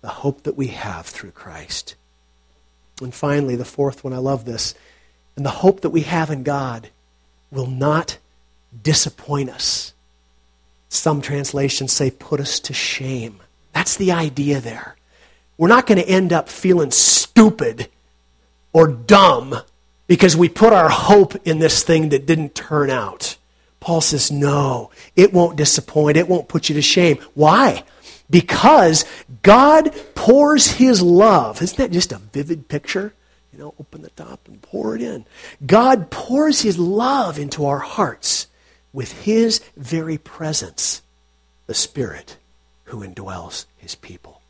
The 0.00 0.08
hope 0.08 0.42
that 0.42 0.56
we 0.56 0.68
have 0.68 1.06
through 1.06 1.30
Christ. 1.30 1.94
And 3.00 3.14
finally, 3.14 3.56
the 3.56 3.64
fourth 3.64 4.04
one, 4.04 4.12
I 4.12 4.18
love 4.18 4.44
this. 4.44 4.74
And 5.36 5.46
the 5.46 5.50
hope 5.50 5.80
that 5.80 5.90
we 5.90 6.02
have 6.02 6.30
in 6.30 6.42
God 6.42 6.90
will 7.50 7.66
not 7.66 8.18
disappoint 8.82 9.50
us. 9.50 9.92
Some 10.88 11.20
translations 11.20 11.92
say 11.92 12.10
put 12.10 12.40
us 12.40 12.60
to 12.60 12.72
shame. 12.72 13.40
That's 13.72 13.96
the 13.96 14.12
idea 14.12 14.60
there. 14.60 14.96
We're 15.58 15.68
not 15.68 15.86
going 15.86 15.98
to 15.98 16.08
end 16.08 16.32
up 16.32 16.48
feeling 16.48 16.90
stupid 16.90 17.88
or 18.72 18.88
dumb 18.88 19.56
because 20.06 20.36
we 20.36 20.48
put 20.48 20.72
our 20.72 20.88
hope 20.88 21.34
in 21.46 21.58
this 21.58 21.82
thing 21.82 22.10
that 22.10 22.26
didn't 22.26 22.54
turn 22.54 22.90
out. 22.90 23.36
Paul 23.80 24.00
says, 24.00 24.30
no, 24.30 24.90
it 25.14 25.32
won't 25.32 25.56
disappoint. 25.56 26.16
It 26.16 26.28
won't 26.28 26.48
put 26.48 26.68
you 26.68 26.74
to 26.76 26.82
shame. 26.82 27.18
Why? 27.34 27.84
Because 28.30 29.04
God 29.42 29.94
pours 30.14 30.70
his 30.72 31.02
love. 31.02 31.60
Isn't 31.60 31.78
that 31.78 31.90
just 31.90 32.12
a 32.12 32.18
vivid 32.18 32.68
picture? 32.68 33.12
You 33.52 33.58
know, 33.58 33.74
open 33.78 34.02
the 34.02 34.10
top 34.10 34.40
and 34.48 34.60
pour 34.62 34.96
it 34.96 35.02
in. 35.02 35.26
God 35.64 36.10
pours 36.10 36.62
his 36.62 36.78
love 36.78 37.38
into 37.38 37.66
our 37.66 37.78
hearts 37.78 38.48
with 38.94 39.12
his 39.24 39.60
very 39.76 40.16
presence, 40.16 41.02
the 41.66 41.74
Spirit 41.74 42.38
who 42.84 43.06
indwells 43.06 43.66
his 43.76 43.94
people. 43.94 44.40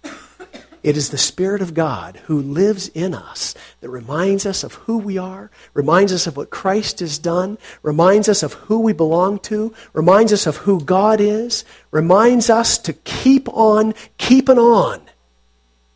It 0.84 0.98
is 0.98 1.08
the 1.08 1.18
Spirit 1.18 1.62
of 1.62 1.72
God 1.72 2.20
who 2.26 2.42
lives 2.42 2.88
in 2.88 3.14
us 3.14 3.54
that 3.80 3.88
reminds 3.88 4.44
us 4.44 4.62
of 4.62 4.74
who 4.74 4.98
we 4.98 5.16
are, 5.16 5.50
reminds 5.72 6.12
us 6.12 6.26
of 6.26 6.36
what 6.36 6.50
Christ 6.50 7.00
has 7.00 7.18
done, 7.18 7.56
reminds 7.82 8.28
us 8.28 8.42
of 8.42 8.52
who 8.52 8.80
we 8.80 8.92
belong 8.92 9.38
to, 9.40 9.72
reminds 9.94 10.30
us 10.30 10.46
of 10.46 10.58
who 10.58 10.82
God 10.82 11.22
is, 11.22 11.64
reminds 11.90 12.50
us 12.50 12.76
to 12.78 12.92
keep 12.92 13.48
on 13.48 13.94
keeping 14.18 14.58
on. 14.58 15.00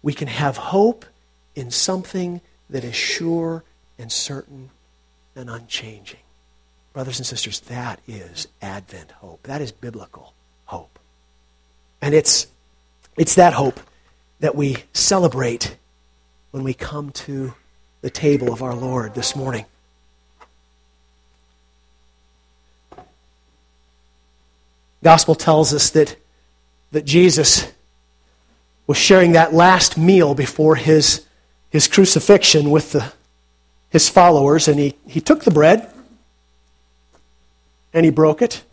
We 0.00 0.14
can 0.14 0.28
have 0.28 0.56
hope 0.56 1.04
in 1.54 1.70
something 1.70 2.40
that 2.70 2.82
is 2.82 2.96
sure 2.96 3.64
and 3.98 4.10
certain 4.10 4.70
and 5.36 5.50
unchanging. 5.50 6.20
Brothers 6.98 7.20
and 7.20 7.26
sisters, 7.26 7.60
that 7.60 8.00
is 8.08 8.48
Advent 8.60 9.12
hope. 9.12 9.44
That 9.44 9.60
is 9.60 9.70
biblical 9.70 10.34
hope. 10.64 10.98
And 12.02 12.12
it's, 12.12 12.48
it's 13.16 13.36
that 13.36 13.52
hope 13.52 13.78
that 14.40 14.56
we 14.56 14.78
celebrate 14.94 15.76
when 16.50 16.64
we 16.64 16.74
come 16.74 17.10
to 17.10 17.54
the 18.00 18.10
table 18.10 18.52
of 18.52 18.64
our 18.64 18.74
Lord 18.74 19.14
this 19.14 19.36
morning. 19.36 19.64
Gospel 25.04 25.36
tells 25.36 25.72
us 25.72 25.90
that, 25.90 26.16
that 26.90 27.04
Jesus 27.04 27.70
was 28.88 28.96
sharing 28.96 29.30
that 29.34 29.54
last 29.54 29.96
meal 29.96 30.34
before 30.34 30.74
his, 30.74 31.24
his 31.70 31.86
crucifixion 31.86 32.72
with 32.72 32.90
the, 32.90 33.12
his 33.88 34.08
followers, 34.08 34.66
and 34.66 34.80
he, 34.80 34.96
he 35.06 35.20
took 35.20 35.44
the 35.44 35.52
bread 35.52 35.92
and 37.92 38.04
he 38.04 38.10
broke 38.10 38.42
it. 38.42 38.64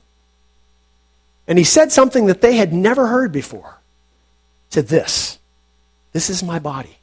And 1.47 1.57
he 1.57 1.63
said 1.63 1.91
something 1.91 2.25
that 2.25 2.41
they 2.41 2.55
had 2.55 2.73
never 2.73 3.07
heard 3.07 3.31
before. 3.31 3.79
He 4.69 4.75
said 4.75 4.87
this 4.87 5.39
This 6.11 6.29
is 6.29 6.43
my 6.43 6.59
body, 6.59 6.97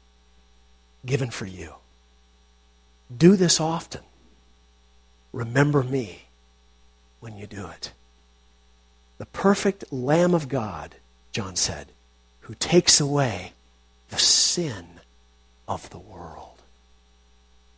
given 1.07 1.31
for 1.31 1.47
you. 1.47 1.75
Do 3.17 3.37
this 3.37 3.61
often. 3.61 4.03
Remember 5.33 5.83
me 5.83 6.23
when 7.21 7.37
you 7.37 7.47
do 7.47 7.67
it. 7.69 7.93
The 9.19 9.27
perfect 9.27 9.93
Lamb 9.93 10.35
of 10.35 10.49
God, 10.49 10.97
John 11.31 11.57
said, 11.57 11.89
who 12.41 12.55
takes 12.55 13.01
away 13.01 13.53
the 14.11 14.19
sin 14.19 14.85
of 15.69 15.89
the 15.91 15.99
world. 15.99 16.61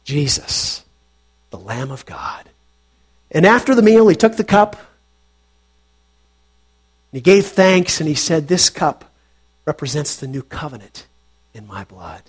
Jesus, 0.05 0.85
the 1.51 1.59
Lamb 1.59 1.91
of 1.91 2.07
God. 2.07 2.49
And 3.35 3.45
after 3.45 3.75
the 3.75 3.83
meal, 3.83 4.07
he 4.07 4.15
took 4.15 4.37
the 4.37 4.45
cup. 4.45 4.77
And 7.11 7.19
He 7.19 7.21
gave 7.21 7.47
thanks 7.47 8.01
and 8.01 8.09
he 8.09 8.15
said, 8.15 8.47
This 8.47 8.71
cup 8.71 9.13
represents 9.67 10.17
the 10.17 10.29
new 10.29 10.43
covenant 10.43 11.07
in 11.53 11.67
my 11.67 11.85
blood. 11.85 12.23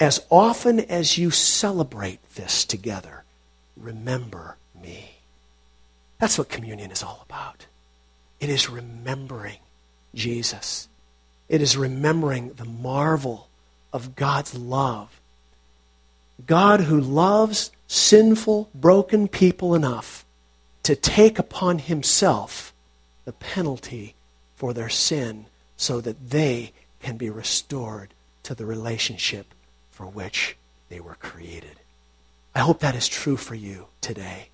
As 0.00 0.24
often 0.30 0.80
as 0.80 1.16
you 1.18 1.30
celebrate 1.30 2.18
this 2.34 2.64
together, 2.64 3.24
remember 3.76 4.56
me. 4.80 5.10
That's 6.18 6.38
what 6.38 6.48
communion 6.48 6.90
is 6.90 7.02
all 7.02 7.24
about. 7.28 7.66
It 8.40 8.48
is 8.48 8.68
remembering 8.68 9.58
Jesus. 10.14 10.88
It 11.48 11.62
is 11.62 11.76
remembering 11.76 12.52
the 12.54 12.64
marvel 12.64 13.48
of 13.92 14.16
God's 14.16 14.54
love. 14.54 15.20
God 16.46 16.80
who 16.80 17.00
loves 17.00 17.70
sinful, 17.86 18.70
broken 18.74 19.28
people 19.28 19.74
enough 19.74 20.24
to 20.82 20.96
take 20.96 21.38
upon 21.38 21.78
himself 21.78 22.72
the 23.24 23.32
penalty 23.32 24.14
for 24.54 24.72
their 24.72 24.88
sin 24.88 25.46
so 25.76 26.00
that 26.00 26.30
they 26.30 26.72
can 27.00 27.16
be 27.16 27.30
restored 27.30 28.14
to 28.42 28.54
the 28.54 28.66
relationship 28.66 29.52
for 29.90 30.06
which 30.06 30.56
they 30.88 31.00
were 31.00 31.16
created. 31.16 31.80
I 32.54 32.60
hope 32.60 32.80
that 32.80 32.94
is 32.94 33.08
true 33.08 33.36
for 33.36 33.54
you 33.54 33.86
today. 34.00 34.48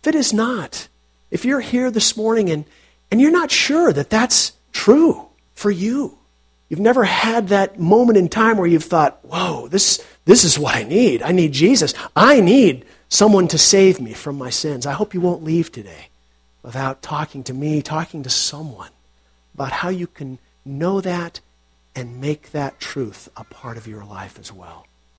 If 0.00 0.08
it 0.08 0.14
is 0.14 0.32
not, 0.32 0.88
if 1.30 1.44
you're 1.44 1.60
here 1.60 1.90
this 1.90 2.16
morning 2.16 2.50
and, 2.50 2.64
and 3.10 3.20
you're 3.20 3.30
not 3.30 3.50
sure 3.50 3.92
that 3.92 4.10
that's 4.10 4.52
true 4.72 5.26
for 5.54 5.70
you, 5.70 6.18
you've 6.68 6.80
never 6.80 7.04
had 7.04 7.48
that 7.48 7.78
moment 7.78 8.18
in 8.18 8.28
time 8.28 8.58
where 8.58 8.66
you've 8.66 8.84
thought, 8.84 9.18
whoa, 9.24 9.68
this, 9.68 10.04
this 10.24 10.44
is 10.44 10.58
what 10.58 10.74
I 10.74 10.82
need. 10.82 11.22
I 11.22 11.32
need 11.32 11.52
Jesus. 11.52 11.94
I 12.14 12.40
need 12.40 12.84
someone 13.08 13.48
to 13.48 13.58
save 13.58 14.00
me 14.00 14.12
from 14.12 14.36
my 14.36 14.50
sins. 14.50 14.86
I 14.86 14.92
hope 14.92 15.14
you 15.14 15.20
won't 15.20 15.44
leave 15.44 15.70
today 15.70 16.08
without 16.62 17.02
talking 17.02 17.44
to 17.44 17.54
me, 17.54 17.82
talking 17.82 18.22
to 18.24 18.30
someone 18.30 18.90
about 19.54 19.72
how 19.72 19.88
you 19.88 20.06
can 20.06 20.38
know 20.64 21.00
that 21.00 21.40
and 21.94 22.20
make 22.20 22.50
that 22.50 22.78
truth 22.78 23.28
a 23.36 23.44
part 23.44 23.76
of 23.76 23.86
your 23.86 24.04
life 24.04 24.38
as 24.38 24.52
well. 24.52 24.86